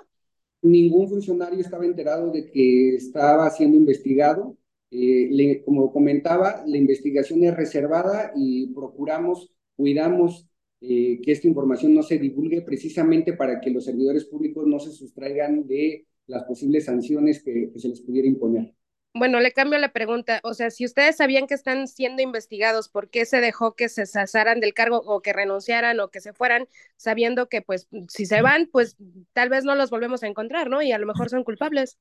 Ningún 0.61 1.09
funcionario 1.09 1.59
estaba 1.59 1.85
enterado 1.85 2.31
de 2.31 2.49
que 2.49 2.95
estaba 2.95 3.49
siendo 3.49 3.75
investigado. 3.75 4.55
Eh, 4.89 5.61
como 5.65 5.91
comentaba, 5.91 6.63
la 6.65 6.77
investigación 6.77 7.43
es 7.43 7.57
reservada 7.57 8.31
y 8.37 8.73
procuramos, 8.73 9.51
cuidamos 9.75 10.47
eh, 10.79 11.19
que 11.21 11.33
esta 11.33 11.49
información 11.49 11.93
no 11.93 12.03
se 12.03 12.17
divulgue 12.17 12.61
precisamente 12.61 13.33
para 13.33 13.59
que 13.59 13.69
los 13.69 13.83
servidores 13.83 14.23
públicos 14.23 14.65
no 14.65 14.79
se 14.79 14.91
sustraigan 14.91 15.67
de 15.67 16.07
las 16.27 16.43
posibles 16.43 16.85
sanciones 16.85 17.43
que, 17.43 17.69
que 17.73 17.79
se 17.79 17.89
les 17.89 17.99
pudiera 17.99 18.29
imponer. 18.29 18.73
Bueno, 19.15 19.39
le 19.39 19.51
cambio 19.51 19.79
la 19.79 19.91
pregunta. 19.91 20.39
O 20.43 20.53
sea, 20.53 20.69
si 20.69 20.85
ustedes 20.85 21.17
sabían 21.17 21.47
que 21.47 21.55
están 21.55 21.87
siendo 21.87 22.21
investigados, 22.21 22.89
¿por 22.89 23.09
qué 23.09 23.25
se 23.25 23.41
dejó 23.41 23.75
que 23.75 23.89
se 23.89 24.05
cesaran 24.05 24.59
del 24.59 24.73
cargo 24.73 25.01
o 25.05 25.21
que 25.21 25.33
renunciaran 25.33 25.99
o 25.99 26.09
que 26.09 26.21
se 26.21 26.33
fueran, 26.33 26.67
sabiendo 26.95 27.49
que, 27.49 27.61
pues, 27.61 27.87
si 28.07 28.25
se 28.25 28.41
van, 28.41 28.69
pues 28.71 28.97
tal 29.33 29.49
vez 29.49 29.63
no 29.65 29.75
los 29.75 29.89
volvemos 29.89 30.21
a 30.23 30.27
encontrar, 30.27 30.69
¿no? 30.69 30.81
Y 30.83 30.91
a 30.91 30.99
lo 30.99 31.07
mejor 31.07 31.29
son 31.29 31.43
culpables. 31.43 31.97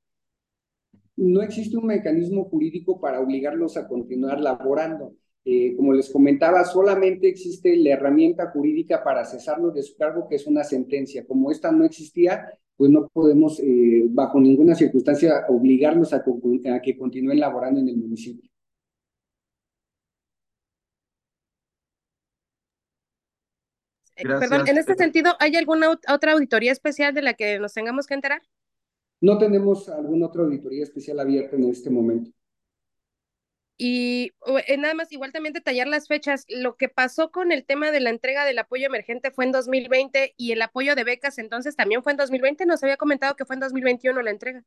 No 1.15 1.41
existe 1.41 1.77
un 1.77 1.87
mecanismo 1.87 2.45
jurídico 2.45 3.01
para 3.01 3.19
obligarlos 3.19 3.75
a 3.75 3.87
continuar 3.87 4.39
laborando. 4.39 5.15
Eh, 5.45 5.75
como 5.75 5.93
les 5.93 6.09
comentaba, 6.11 6.63
solamente 6.63 7.27
existe 7.27 7.75
la 7.77 7.91
herramienta 7.91 8.51
jurídica 8.51 9.03
para 9.03 9.25
cesarlos 9.25 9.73
de 9.73 9.83
su 9.83 9.97
cargo, 9.97 10.27
que 10.29 10.35
es 10.35 10.47
una 10.47 10.63
sentencia. 10.63 11.25
Como 11.25 11.51
esta 11.51 11.71
no 11.71 11.83
existía, 11.85 12.47
pues 12.79 12.89
no 12.91 13.09
podemos 13.09 13.59
eh, 13.59 14.05
bajo 14.07 14.39
ninguna 14.39 14.73
circunstancia 14.73 15.45
obligarlos 15.49 16.13
a, 16.13 16.23
a, 16.23 16.81
que 16.81 16.97
continúen 16.97 17.37
laborando 17.37 17.81
en 17.81 17.89
el 17.89 17.97
municipio. 17.97 18.49
Gracias. 24.15 24.49
Perdón, 24.49 24.67
en 24.69 24.77
este 24.77 24.95
sentido, 24.95 25.33
¿hay 25.41 25.57
alguna 25.57 25.91
otra 25.91 26.31
auditoría 26.31 26.71
especial 26.71 27.13
de 27.13 27.21
la 27.21 27.33
que 27.33 27.59
nos 27.59 27.73
tengamos 27.73 28.07
que 28.07 28.13
enterar? 28.13 28.41
No 29.19 29.37
tenemos 29.37 29.89
alguna 29.89 30.27
otra 30.27 30.43
auditoría 30.43 30.83
especial 30.83 31.19
abierta 31.19 31.57
en 31.57 31.65
este 31.65 31.89
momento. 31.89 32.31
Y 33.81 34.33
eh, 34.67 34.75
nada 34.77 34.93
más, 34.93 35.09
igual 35.13 35.31
también 35.31 35.53
detallar 35.53 35.87
las 35.87 36.09
fechas. 36.09 36.43
Lo 36.49 36.75
que 36.75 36.89
pasó 36.89 37.31
con 37.31 37.53
el 37.53 37.63
tema 37.63 37.91
de 37.91 38.01
la 38.01 38.09
entrega 38.09 38.43
del 38.43 38.59
apoyo 38.59 38.85
emergente 38.85 39.31
fue 39.31 39.45
en 39.45 39.53
2020 39.53 40.33
y 40.35 40.51
el 40.51 40.61
apoyo 40.61 40.95
de 40.95 41.05
becas 41.05 41.37
entonces 41.37 41.77
también 41.77 42.03
fue 42.03 42.11
en 42.11 42.17
2020. 42.17 42.65
Nos 42.65 42.83
había 42.83 42.97
comentado 42.97 43.37
que 43.37 43.45
fue 43.45 43.55
en 43.55 43.61
2021 43.61 44.21
la 44.21 44.31
entrega. 44.31 44.65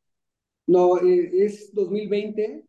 No, 0.66 0.98
eh, 1.02 1.30
es 1.44 1.74
2020, 1.74 2.64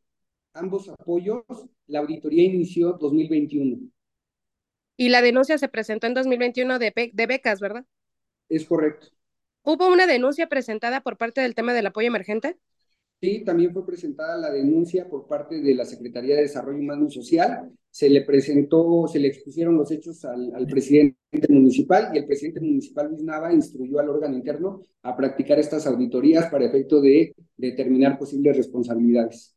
ambos 0.54 0.90
apoyos. 0.90 1.46
La 1.88 2.00
auditoría 2.00 2.44
inició 2.44 2.92
2021. 2.92 3.78
Y 4.98 5.08
la 5.08 5.22
denuncia 5.22 5.58
se 5.58 5.70
presentó 5.70 6.08
en 6.08 6.14
2021 6.14 6.78
de, 6.78 6.92
be 6.94 7.10
de 7.14 7.26
becas, 7.26 7.62
¿verdad? 7.62 7.86
Es 8.50 8.66
correcto. 8.66 9.08
¿Hubo 9.62 9.88
una 9.88 10.08
denuncia 10.08 10.48
presentada 10.48 11.00
por 11.00 11.16
parte 11.16 11.40
del 11.40 11.56
tema 11.56 11.74
del 11.74 11.86
apoyo 11.86 12.08
emergente? 12.08 12.58
Sí, 13.24 13.40
también 13.46 13.72
fue 13.72 13.86
presentada 13.86 14.36
la 14.36 14.52
denuncia 14.52 15.08
por 15.08 15.28
parte 15.28 15.62
de 15.62 15.74
la 15.76 15.86
Secretaría 15.86 16.36
de 16.36 16.42
Desarrollo 16.42 16.80
Humano 16.80 17.06
y 17.08 17.14
Social. 17.14 17.72
Se 17.90 18.10
le 18.10 18.24
presentó, 18.24 19.08
se 19.08 19.18
le 19.18 19.30
expusieron 19.30 19.78
los 19.78 19.90
hechos 19.92 20.26
al, 20.26 20.68
presidente 20.68 21.18
municipal 21.48 22.12
y 22.14 22.18
el 22.18 22.26
presidente 22.26 22.60
municipal 22.60 23.08
Luis 23.08 23.24
Nava 23.24 23.54
instruyó 23.54 24.00
al 24.00 24.10
órgano 24.10 24.36
interno 24.36 24.82
a 25.04 25.16
practicar 25.16 25.58
estas 25.58 25.88
auditorías 25.88 26.52
para 26.52 26.66
efecto 26.66 27.00
de 27.00 27.34
determinar 27.56 28.20
posibles 28.20 28.58
responsabilidades. 28.58 29.56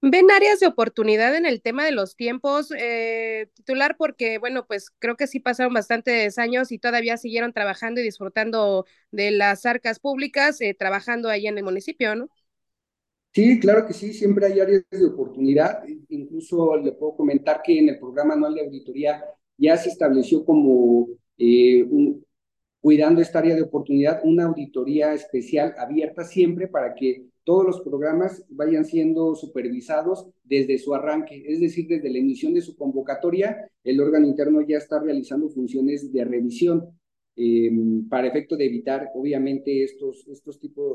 ¿Ven 0.00 0.30
áreas 0.30 0.60
de 0.60 0.66
oportunidad 0.66 1.36
en 1.36 1.44
el 1.44 1.60
tema 1.60 1.84
de 1.84 1.92
los 1.92 2.16
tiempos, 2.16 2.72
eh, 2.78 3.50
titular? 3.52 3.96
Porque, 3.98 4.38
bueno, 4.38 4.66
pues 4.66 4.90
creo 4.98 5.16
que 5.16 5.26
sí 5.26 5.40
pasaron 5.40 5.74
bastantes 5.74 6.38
años 6.38 6.72
y 6.72 6.78
todavía 6.78 7.18
siguieron 7.18 7.52
trabajando 7.52 8.00
y 8.00 8.04
disfrutando 8.04 8.86
de 9.10 9.30
las 9.30 9.66
arcas 9.66 10.00
públicas, 10.00 10.58
eh, 10.62 10.72
trabajando 10.72 11.28
ahí 11.28 11.46
en 11.46 11.58
el 11.58 11.64
municipio, 11.64 12.16
¿no? 12.16 12.30
Sí, 13.34 13.58
claro 13.58 13.84
que 13.86 13.92
sí, 13.92 14.12
siempre 14.12 14.46
hay 14.46 14.60
áreas 14.60 14.84
de 14.90 15.06
oportunidad. 15.06 15.82
Incluso 16.08 16.76
le 16.76 16.92
puedo 16.92 17.16
comentar 17.16 17.62
que 17.64 17.78
en 17.78 17.88
el 17.88 17.98
programa 17.98 18.34
anual 18.34 18.54
de 18.54 18.62
auditoría 18.64 19.24
ya 19.58 19.76
se 19.76 19.88
estableció 19.88 20.44
como 20.44 21.08
eh, 21.36 21.84
cuidando 22.80 23.20
esta 23.20 23.40
área 23.40 23.56
de 23.56 23.62
oportunidad 23.62 24.20
una 24.24 24.44
auditoría 24.44 25.14
especial 25.14 25.74
abierta 25.78 26.22
siempre 26.22 26.68
para 26.68 26.94
que 26.94 27.26
todos 27.42 27.64
los 27.64 27.80
programas 27.80 28.44
vayan 28.50 28.84
siendo 28.84 29.34
supervisados 29.34 30.28
desde 30.44 30.78
su 30.78 30.94
arranque, 30.94 31.44
es 31.46 31.60
decir, 31.60 31.88
desde 31.88 32.10
la 32.10 32.18
emisión 32.18 32.54
de 32.54 32.62
su 32.62 32.76
convocatoria, 32.76 33.68
el 33.82 34.00
órgano 34.00 34.26
interno 34.26 34.60
ya 34.62 34.78
está 34.78 35.00
realizando 35.00 35.48
funciones 35.50 36.12
de 36.12 36.24
revisión 36.24 36.88
eh, 37.36 37.70
para 38.08 38.28
efecto 38.28 38.56
de 38.56 38.66
evitar, 38.66 39.10
obviamente, 39.14 39.82
estos, 39.82 40.26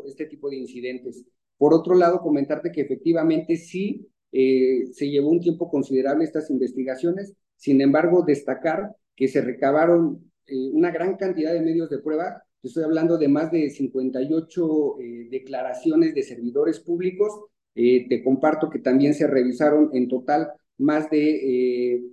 este 0.07 0.25
tipo 0.25 0.49
de 0.49 0.55
incidentes. 0.55 1.25
Por 1.59 1.73
otro 1.73 1.93
lado, 1.93 2.21
comentarte 2.21 2.71
que 2.71 2.81
efectivamente 2.81 3.57
sí 3.57 4.07
eh, 4.31 4.85
se 4.93 5.09
llevó 5.09 5.29
un 5.29 5.41
tiempo 5.41 5.69
considerable 5.69 6.23
estas 6.23 6.49
investigaciones, 6.49 7.33
sin 7.57 7.81
embargo, 7.81 8.23
destacar 8.25 8.95
que 9.13 9.27
se 9.27 9.41
recabaron 9.41 10.31
eh, 10.47 10.69
una 10.71 10.89
gran 10.89 11.17
cantidad 11.17 11.51
de 11.51 11.61
medios 11.61 11.89
de 11.89 11.99
prueba, 11.99 12.41
estoy 12.63 12.85
hablando 12.85 13.17
de 13.17 13.27
más 13.27 13.51
de 13.51 13.69
58 13.69 14.99
eh, 15.01 15.27
declaraciones 15.29 16.15
de 16.15 16.23
servidores 16.23 16.79
públicos, 16.79 17.45
te 17.75 18.23
comparto 18.25 18.69
que 18.69 18.79
también 18.79 19.13
se 19.13 19.25
revisaron 19.25 19.89
en 19.93 20.09
total 20.09 20.51
más 20.77 21.09
de 21.09 22.03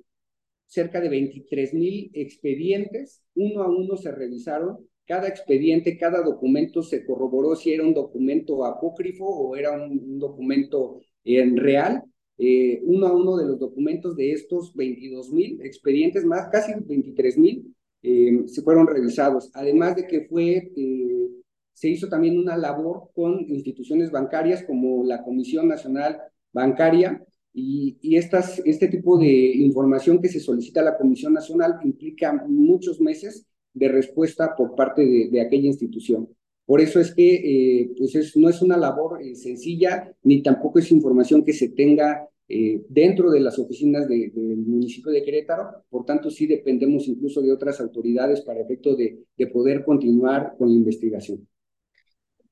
cerca 0.66 1.00
de 1.00 1.09
23 1.09 1.74
mil 1.74 2.11
expedientes, 2.14 3.20
uno 3.35 3.62
a 3.62 3.68
uno 3.68 3.96
se 3.96 4.12
revisaron 4.12 4.87
cada 5.06 5.28
expediente, 5.28 5.96
cada 5.96 6.22
documento 6.22 6.82
se 6.82 7.04
corroboró 7.06 7.54
si 7.54 7.72
era 7.72 7.84
un 7.84 7.94
documento 7.94 8.64
apócrifo 8.64 9.24
o 9.24 9.56
era 9.56 9.72
un, 9.72 10.18
documento 10.18 11.00
en 11.24 11.56
real. 11.56 12.02
Eh, 12.38 12.80
uno 12.84 13.06
a 13.06 13.16
uno 13.16 13.36
de 13.36 13.46
los 13.46 13.58
documentos 13.58 14.16
de 14.16 14.32
estos 14.32 14.74
22 14.74 15.32
mil 15.32 15.60
expedientes, 15.62 16.24
más 16.24 16.48
casi 16.50 16.72
23 16.74 17.38
mil, 17.38 17.74
eh, 18.02 18.42
se 18.46 18.62
fueron 18.62 18.86
revisados. 18.86 19.50
Además 19.54 19.96
de 19.96 20.06
que 20.06 20.26
fue, 20.26 20.72
eh, 20.76 21.28
se 21.72 21.88
hizo 21.88 22.08
también 22.08 22.38
una 22.38 22.56
labor 22.56 23.10
con 23.14 23.40
instituciones 23.48 24.10
bancarias 24.10 24.64
como 24.64 25.04
la 25.04 25.22
Comisión 25.22 25.68
Nacional 25.68 26.18
Bancaria, 26.52 27.24
y, 27.58 27.96
y 28.02 28.16
estas, 28.16 28.60
este 28.66 28.88
tipo 28.88 29.18
de 29.18 29.26
información 29.28 30.20
que 30.20 30.28
se 30.28 30.40
solicita 30.40 30.80
a 30.80 30.84
la 30.84 30.98
Comisión 30.98 31.32
Nacional 31.32 31.78
implica 31.82 32.44
muchos 32.46 33.00
meses 33.00 33.46
de 33.76 33.88
respuesta 33.88 34.54
por 34.56 34.74
parte 34.74 35.02
de, 35.04 35.28
de 35.30 35.40
aquella 35.40 35.68
institución. 35.68 36.28
Por 36.64 36.80
eso 36.80 36.98
es 36.98 37.14
que 37.14 37.34
eh, 37.34 37.90
pues 37.96 38.14
es, 38.16 38.36
no 38.36 38.48
es 38.48 38.60
una 38.60 38.76
labor 38.76 39.22
eh, 39.22 39.36
sencilla, 39.36 40.12
ni 40.24 40.42
tampoco 40.42 40.80
es 40.80 40.90
información 40.90 41.44
que 41.44 41.52
se 41.52 41.68
tenga 41.68 42.28
eh, 42.48 42.82
dentro 42.88 43.30
de 43.30 43.40
las 43.40 43.58
oficinas 43.58 44.08
de, 44.08 44.32
del 44.34 44.56
municipio 44.56 45.12
de 45.12 45.22
Querétaro. 45.22 45.84
Por 45.88 46.04
tanto, 46.04 46.30
sí 46.30 46.46
dependemos 46.46 47.06
incluso 47.06 47.40
de 47.40 47.52
otras 47.52 47.80
autoridades 47.80 48.40
para 48.40 48.60
efecto 48.60 48.96
de, 48.96 49.24
de 49.36 49.46
poder 49.46 49.84
continuar 49.84 50.54
con 50.58 50.68
la 50.68 50.74
investigación. 50.74 51.46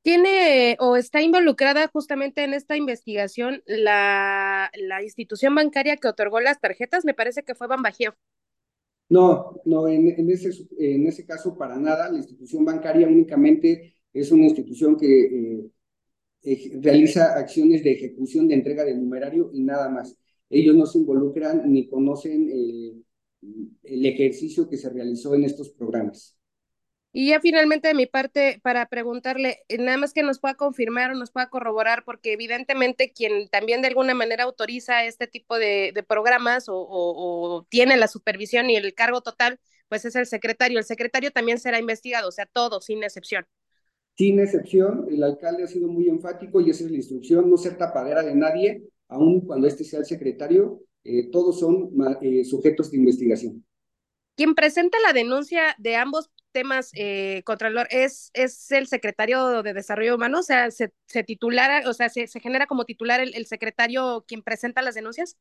¿Tiene 0.02 0.76
o 0.80 0.96
está 0.96 1.22
involucrada 1.22 1.88
justamente 1.88 2.44
en 2.44 2.52
esta 2.52 2.76
investigación 2.76 3.62
la, 3.66 4.70
la 4.76 5.02
institución 5.02 5.54
bancaria 5.54 5.96
que 5.96 6.08
otorgó 6.08 6.40
las 6.40 6.60
tarjetas? 6.60 7.06
Me 7.06 7.14
parece 7.14 7.42
que 7.42 7.54
fue 7.54 7.68
Banbajío. 7.68 8.14
No, 9.08 9.60
no, 9.66 9.86
en, 9.88 10.08
en, 10.08 10.30
ese, 10.30 10.50
en 10.78 11.06
ese 11.06 11.26
caso 11.26 11.56
para 11.56 11.76
nada. 11.78 12.10
La 12.10 12.18
institución 12.18 12.64
bancaria 12.64 13.06
únicamente 13.06 13.96
es 14.12 14.32
una 14.32 14.44
institución 14.44 14.96
que 14.96 15.70
eh, 16.42 16.80
realiza 16.80 17.36
acciones 17.36 17.82
de 17.84 17.92
ejecución 17.92 18.48
de 18.48 18.54
entrega 18.54 18.84
del 18.84 19.00
numerario 19.00 19.50
y 19.52 19.62
nada 19.62 19.88
más. 19.88 20.16
Ellos 20.50 20.74
no 20.76 20.86
se 20.86 20.98
involucran 20.98 21.70
ni 21.70 21.88
conocen 21.88 22.50
eh, 22.50 22.94
el 23.82 24.06
ejercicio 24.06 24.68
que 24.68 24.76
se 24.76 24.90
realizó 24.90 25.34
en 25.34 25.44
estos 25.44 25.70
programas. 25.70 26.38
Y 27.16 27.28
ya 27.28 27.40
finalmente 27.40 27.86
de 27.86 27.94
mi 27.94 28.06
parte, 28.06 28.58
para 28.64 28.88
preguntarle, 28.88 29.60
eh, 29.68 29.78
nada 29.78 29.96
más 29.98 30.12
que 30.12 30.24
nos 30.24 30.40
pueda 30.40 30.56
confirmar 30.56 31.12
o 31.12 31.14
nos 31.14 31.30
pueda 31.30 31.48
corroborar, 31.48 32.02
porque 32.04 32.32
evidentemente 32.32 33.12
quien 33.12 33.48
también 33.50 33.82
de 33.82 33.88
alguna 33.88 34.14
manera 34.14 34.42
autoriza 34.42 35.04
este 35.04 35.28
tipo 35.28 35.56
de, 35.56 35.92
de 35.94 36.02
programas 36.02 36.68
o, 36.68 36.74
o, 36.74 37.54
o, 37.54 37.62
tiene 37.68 37.96
la 37.96 38.08
supervisión 38.08 38.68
y 38.68 38.74
el 38.74 38.94
cargo 38.94 39.20
total, 39.20 39.60
pues 39.88 40.04
es 40.04 40.16
el 40.16 40.26
secretario. 40.26 40.76
El 40.76 40.84
secretario 40.84 41.30
también 41.30 41.60
será 41.60 41.78
investigado, 41.78 42.28
o 42.28 42.32
sea, 42.32 42.46
todo, 42.46 42.80
sin 42.80 43.04
excepción. 43.04 43.46
Sin 44.16 44.40
excepción, 44.40 45.06
el 45.08 45.22
alcalde 45.22 45.62
ha 45.62 45.68
sido 45.68 45.86
muy 45.86 46.08
enfático 46.08 46.60
y 46.60 46.70
esa 46.70 46.82
es 46.82 46.90
la 46.90 46.96
instrucción, 46.96 47.48
no 47.48 47.56
ser 47.56 47.78
tapadera 47.78 48.24
de 48.24 48.34
nadie, 48.34 48.88
aun 49.06 49.40
cuando 49.42 49.68
este 49.68 49.84
sea 49.84 50.00
el 50.00 50.06
secretario, 50.06 50.80
eh, 51.04 51.30
todos 51.30 51.60
son 51.60 51.90
eh, 52.22 52.44
sujetos 52.44 52.90
de 52.90 52.96
investigación. 52.96 53.64
Quien 54.36 54.56
presenta 54.56 54.98
la 55.06 55.12
denuncia 55.12 55.76
de 55.78 55.94
ambos 55.94 56.28
temas, 56.54 56.90
eh, 56.94 57.42
Contralor, 57.44 57.86
es, 57.90 58.30
es 58.32 58.70
el 58.72 58.86
secretario 58.86 59.62
de 59.62 59.74
Desarrollo 59.74 60.14
Humano, 60.14 60.38
o 60.38 60.42
sea, 60.42 60.70
se, 60.70 60.92
se 61.06 61.22
titulara, 61.22 61.82
o 61.86 61.92
sea, 61.92 62.08
se, 62.08 62.26
se 62.26 62.40
genera 62.40 62.66
como 62.66 62.86
titular 62.86 63.20
el, 63.20 63.34
el, 63.34 63.44
secretario 63.44 64.24
quien 64.26 64.42
presenta 64.42 64.80
las 64.80 64.94
denuncias. 64.94 65.36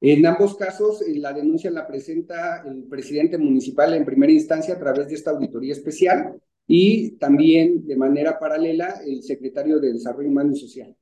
En 0.00 0.24
ambos 0.24 0.56
casos, 0.56 1.02
eh, 1.02 1.16
la 1.16 1.32
denuncia 1.32 1.70
la 1.70 1.86
presenta 1.86 2.62
el 2.66 2.84
presidente 2.84 3.36
municipal 3.36 3.92
en 3.94 4.04
primera 4.04 4.32
instancia 4.32 4.74
a 4.74 4.78
través 4.78 5.08
de 5.08 5.14
esta 5.14 5.32
auditoría 5.32 5.72
especial 5.72 6.40
y 6.66 7.18
también 7.18 7.86
de 7.86 7.96
manera 7.96 8.38
paralela 8.38 9.00
el 9.04 9.22
secretario 9.22 9.80
de 9.80 9.92
Desarrollo 9.92 10.28
Humano 10.28 10.52
y 10.52 10.58
Social. 10.58 10.96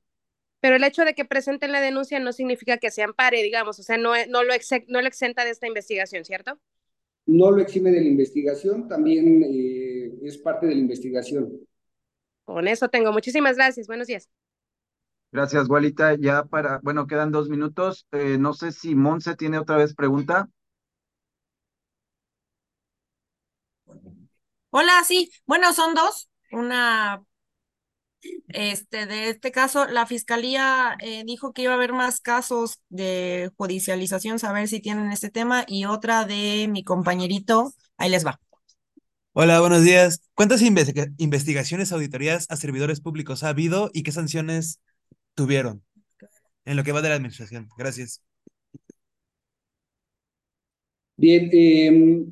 Pero 0.59 0.75
el 0.75 0.83
hecho 0.83 1.05
de 1.05 1.13
que 1.13 1.25
presenten 1.25 1.71
la 1.71 1.81
denuncia 1.81 2.19
no 2.19 2.33
significa 2.33 2.77
que 2.77 2.91
se 2.91 3.01
ampare, 3.01 3.41
digamos, 3.41 3.79
o 3.79 3.83
sea, 3.83 3.97
no, 3.97 4.13
no, 4.29 4.43
lo, 4.43 4.53
ex, 4.53 4.69
no 4.87 5.01
lo 5.01 5.07
exenta 5.07 5.45
de 5.45 5.51
esta 5.51 5.67
investigación, 5.67 6.25
¿cierto? 6.25 6.59
No 7.25 7.51
lo 7.51 7.61
exime 7.61 7.91
de 7.91 8.01
la 8.01 8.07
investigación, 8.07 8.87
también 8.87 9.43
eh, 9.43 10.11
es 10.23 10.37
parte 10.37 10.67
de 10.67 10.75
la 10.75 10.81
investigación. 10.81 11.51
Con 12.45 12.67
eso 12.67 12.89
tengo. 12.89 13.11
Muchísimas 13.11 13.55
gracias. 13.55 13.87
Buenos 13.87 14.07
días. 14.07 14.29
Gracias, 15.31 15.67
Gualita. 15.67 16.15
Ya 16.15 16.43
para, 16.43 16.79
bueno, 16.83 17.07
quedan 17.07 17.31
dos 17.31 17.47
minutos. 17.49 18.05
Eh, 18.11 18.37
no 18.37 18.53
sé 18.53 18.71
si 18.71 18.95
Monse 18.95 19.35
tiene 19.35 19.59
otra 19.59 19.77
vez 19.77 19.95
pregunta. 19.95 20.49
Hola, 24.69 25.03
sí. 25.05 25.31
Bueno, 25.45 25.73
son 25.73 25.93
dos. 25.95 26.29
Una, 26.51 27.23
este, 28.47 29.05
de 29.05 29.29
este 29.29 29.51
caso, 29.51 29.87
la 29.87 30.05
fiscalía 30.05 30.95
eh, 30.99 31.23
dijo 31.25 31.53
que 31.53 31.63
iba 31.63 31.71
a 31.73 31.75
haber 31.75 31.93
más 31.93 32.19
casos 32.19 32.79
de 32.89 33.51
judicialización, 33.57 34.39
saber 34.39 34.67
si 34.67 34.79
tienen 34.79 35.11
este 35.11 35.29
tema, 35.29 35.65
y 35.67 35.85
otra 35.85 36.25
de 36.25 36.67
mi 36.69 36.83
compañerito. 36.83 37.73
Ahí 37.97 38.09
les 38.09 38.25
va. 38.25 38.39
Hola, 39.33 39.61
buenos 39.61 39.83
días. 39.83 40.21
¿Cuántas 40.33 40.61
investiga 40.61 41.07
investigaciones, 41.17 41.91
auditorías 41.91 42.47
a 42.49 42.57
servidores 42.57 42.99
públicos 42.99 43.43
ha 43.43 43.49
habido 43.49 43.89
y 43.93 44.03
qué 44.03 44.11
sanciones 44.11 44.81
tuvieron 45.35 45.83
en 46.65 46.75
lo 46.75 46.83
que 46.83 46.91
va 46.91 47.01
de 47.01 47.09
la 47.09 47.15
administración? 47.15 47.69
Gracias. 47.77 48.21
Bien, 51.15 51.49
eh, 51.53 52.25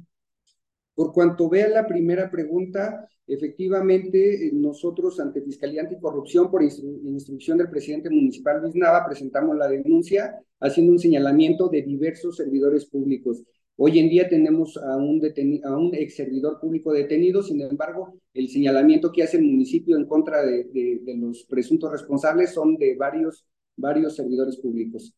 por 1.00 1.14
cuanto 1.14 1.48
vea 1.48 1.70
la 1.70 1.88
primera 1.88 2.30
pregunta, 2.30 3.08
efectivamente 3.26 4.50
nosotros 4.52 5.18
ante 5.22 5.42
Fiscalía 5.42 5.84
Anticorrupción, 5.84 6.52
por 6.52 6.62
instrucción 6.62 7.58
del 7.58 7.70
presidente 7.70 8.10
municipal 8.10 8.60
Luis 8.62 8.76
Nava, 8.76 9.06
presentamos 9.06 9.56
la 9.56 9.70
denuncia 9.70 10.44
haciendo 10.60 10.92
un 10.92 11.00
señalamiento 11.00 11.70
de 11.70 11.84
diversos 11.84 12.36
servidores 12.36 12.86
públicos. 12.86 13.42
Hoy 13.78 13.98
en 13.98 14.10
día 14.10 14.28
tenemos 14.28 14.76
a 14.76 14.98
un, 14.98 15.24
a 15.24 15.98
ex 15.98 16.18
servidor 16.18 16.60
público 16.60 16.92
detenido, 16.92 17.44
sin 17.44 17.62
embargo, 17.62 18.16
el 18.34 18.50
señalamiento 18.50 19.14
que 19.14 19.24
hace 19.24 19.38
el 19.38 19.44
municipio 19.44 19.96
en 19.96 20.06
contra 20.06 20.46
de, 20.46 21.00
los 21.16 21.46
presuntos 21.46 21.94
responsables 21.94 22.52
son 22.52 22.76
de 22.76 22.98
varios, 22.98 23.46
varios 23.78 24.18
servidores 24.18 24.58
públicos. 24.58 25.14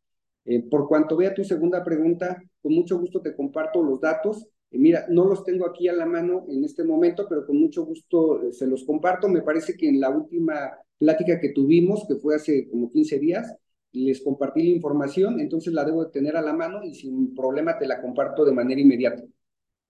Eh, 0.45 0.61
por 0.61 0.87
cuanto 0.87 1.17
vea 1.17 1.33
tu 1.33 1.43
segunda 1.43 1.83
pregunta, 1.83 2.39
con 2.61 2.75
mucho 2.75 2.99
gusto 2.99 3.19
te 3.19 3.35
comparto 3.35 3.81
los 3.81 3.99
datos. 3.99 4.45
Eh, 4.71 4.77
mira, 4.77 5.05
no 5.09 5.25
los 5.25 5.43
tengo 5.43 5.67
aquí 5.67 5.87
a 5.87 5.93
la 5.93 6.05
mano 6.05 6.45
en 6.49 6.63
este 6.63 6.83
momento, 6.83 7.27
pero 7.29 7.45
con 7.45 7.57
mucho 7.57 7.83
gusto 7.85 8.41
eh, 8.41 8.53
se 8.53 8.67
los 8.67 8.83
comparto. 8.83 9.27
Me 9.27 9.41
parece 9.41 9.75
que 9.75 9.89
en 9.89 9.99
la 9.99 10.09
última 10.09 10.71
plática 10.97 11.39
que 11.39 11.49
tuvimos, 11.49 12.05
que 12.07 12.15
fue 12.15 12.35
hace 12.35 12.69
como 12.69 12.91
15 12.91 13.19
días, 13.19 13.55
les 13.93 14.21
compartí 14.21 14.63
la 14.63 14.69
información, 14.69 15.39
entonces 15.39 15.73
la 15.73 15.83
debo 15.83 16.05
de 16.05 16.11
tener 16.11 16.37
a 16.37 16.41
la 16.41 16.53
mano 16.53 16.83
y 16.83 16.95
sin 16.95 17.35
problema 17.35 17.77
te 17.77 17.87
la 17.87 18.01
comparto 18.01 18.45
de 18.45 18.53
manera 18.53 18.79
inmediata. 18.79 19.23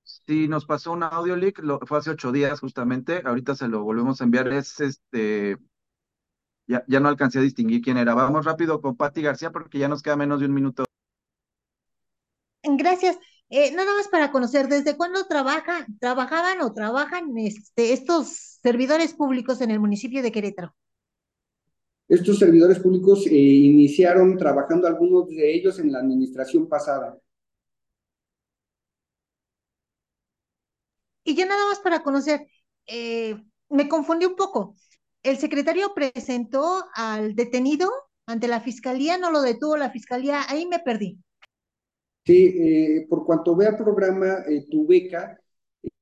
Sí, 0.03 0.47
nos 0.47 0.65
pasó 0.65 0.91
un 0.91 1.03
audio 1.03 1.35
leak, 1.35 1.59
lo, 1.59 1.79
fue 1.81 1.99
hace 1.99 2.09
ocho 2.09 2.31
días 2.31 2.59
justamente, 2.59 3.21
ahorita 3.23 3.53
se 3.53 3.67
lo 3.67 3.83
volvemos 3.83 4.19
a 4.19 4.23
enviar, 4.23 4.51
es 4.51 4.79
este, 4.79 5.57
ya, 6.67 6.83
ya 6.87 6.99
no 6.99 7.09
alcancé 7.09 7.39
a 7.39 7.43
distinguir 7.43 7.81
quién 7.81 7.97
era. 7.97 8.15
Vamos 8.15 8.45
rápido 8.45 8.81
con 8.81 8.95
Patti 8.95 9.21
García 9.21 9.51
porque 9.51 9.77
ya 9.77 9.87
nos 9.87 10.01
queda 10.01 10.15
menos 10.15 10.39
de 10.39 10.47
un 10.47 10.53
minuto. 10.53 10.85
Gracias. 12.63 13.17
Eh, 13.53 13.69
nada 13.73 13.93
más 13.93 14.07
para 14.07 14.31
conocer, 14.31 14.69
¿desde 14.69 14.95
cuándo 14.95 15.25
trabajan, 15.27 15.85
trabajaban 15.99 16.61
o 16.61 16.73
trabajan 16.73 17.37
este, 17.37 17.91
estos 17.91 18.59
servidores 18.63 19.13
públicos 19.13 19.59
en 19.59 19.71
el 19.71 19.79
municipio 19.81 20.23
de 20.23 20.31
Querétaro? 20.31 20.73
Estos 22.07 22.39
servidores 22.39 22.79
públicos 22.79 23.27
eh, 23.27 23.33
iniciaron 23.33 24.37
trabajando 24.37 24.87
algunos 24.87 25.27
de 25.27 25.53
ellos 25.53 25.79
en 25.79 25.91
la 25.91 25.99
administración 25.99 26.69
pasada. 26.69 27.19
Y 31.25 31.35
ya 31.35 31.45
nada 31.45 31.65
más 31.67 31.79
para 31.79 32.03
conocer, 32.03 32.47
eh, 32.87 33.35
me 33.67 33.89
confundí 33.89 34.25
un 34.25 34.37
poco. 34.37 34.77
El 35.23 35.37
secretario 35.37 35.93
presentó 35.93 36.85
al 36.95 37.35
detenido 37.35 37.91
ante 38.25 38.47
la 38.47 38.61
fiscalía, 38.61 39.17
no 39.17 39.29
lo 39.29 39.41
detuvo 39.41 39.75
la 39.75 39.91
fiscalía, 39.91 40.41
ahí 40.47 40.65
me 40.65 40.79
perdí. 40.79 41.19
Sí, 42.25 42.55
eh, 42.57 43.07
por 43.09 43.25
cuanto 43.25 43.55
vea 43.55 43.75
programa, 43.77 44.43
eh, 44.47 44.67
tu 44.69 44.85
beca, 44.87 45.40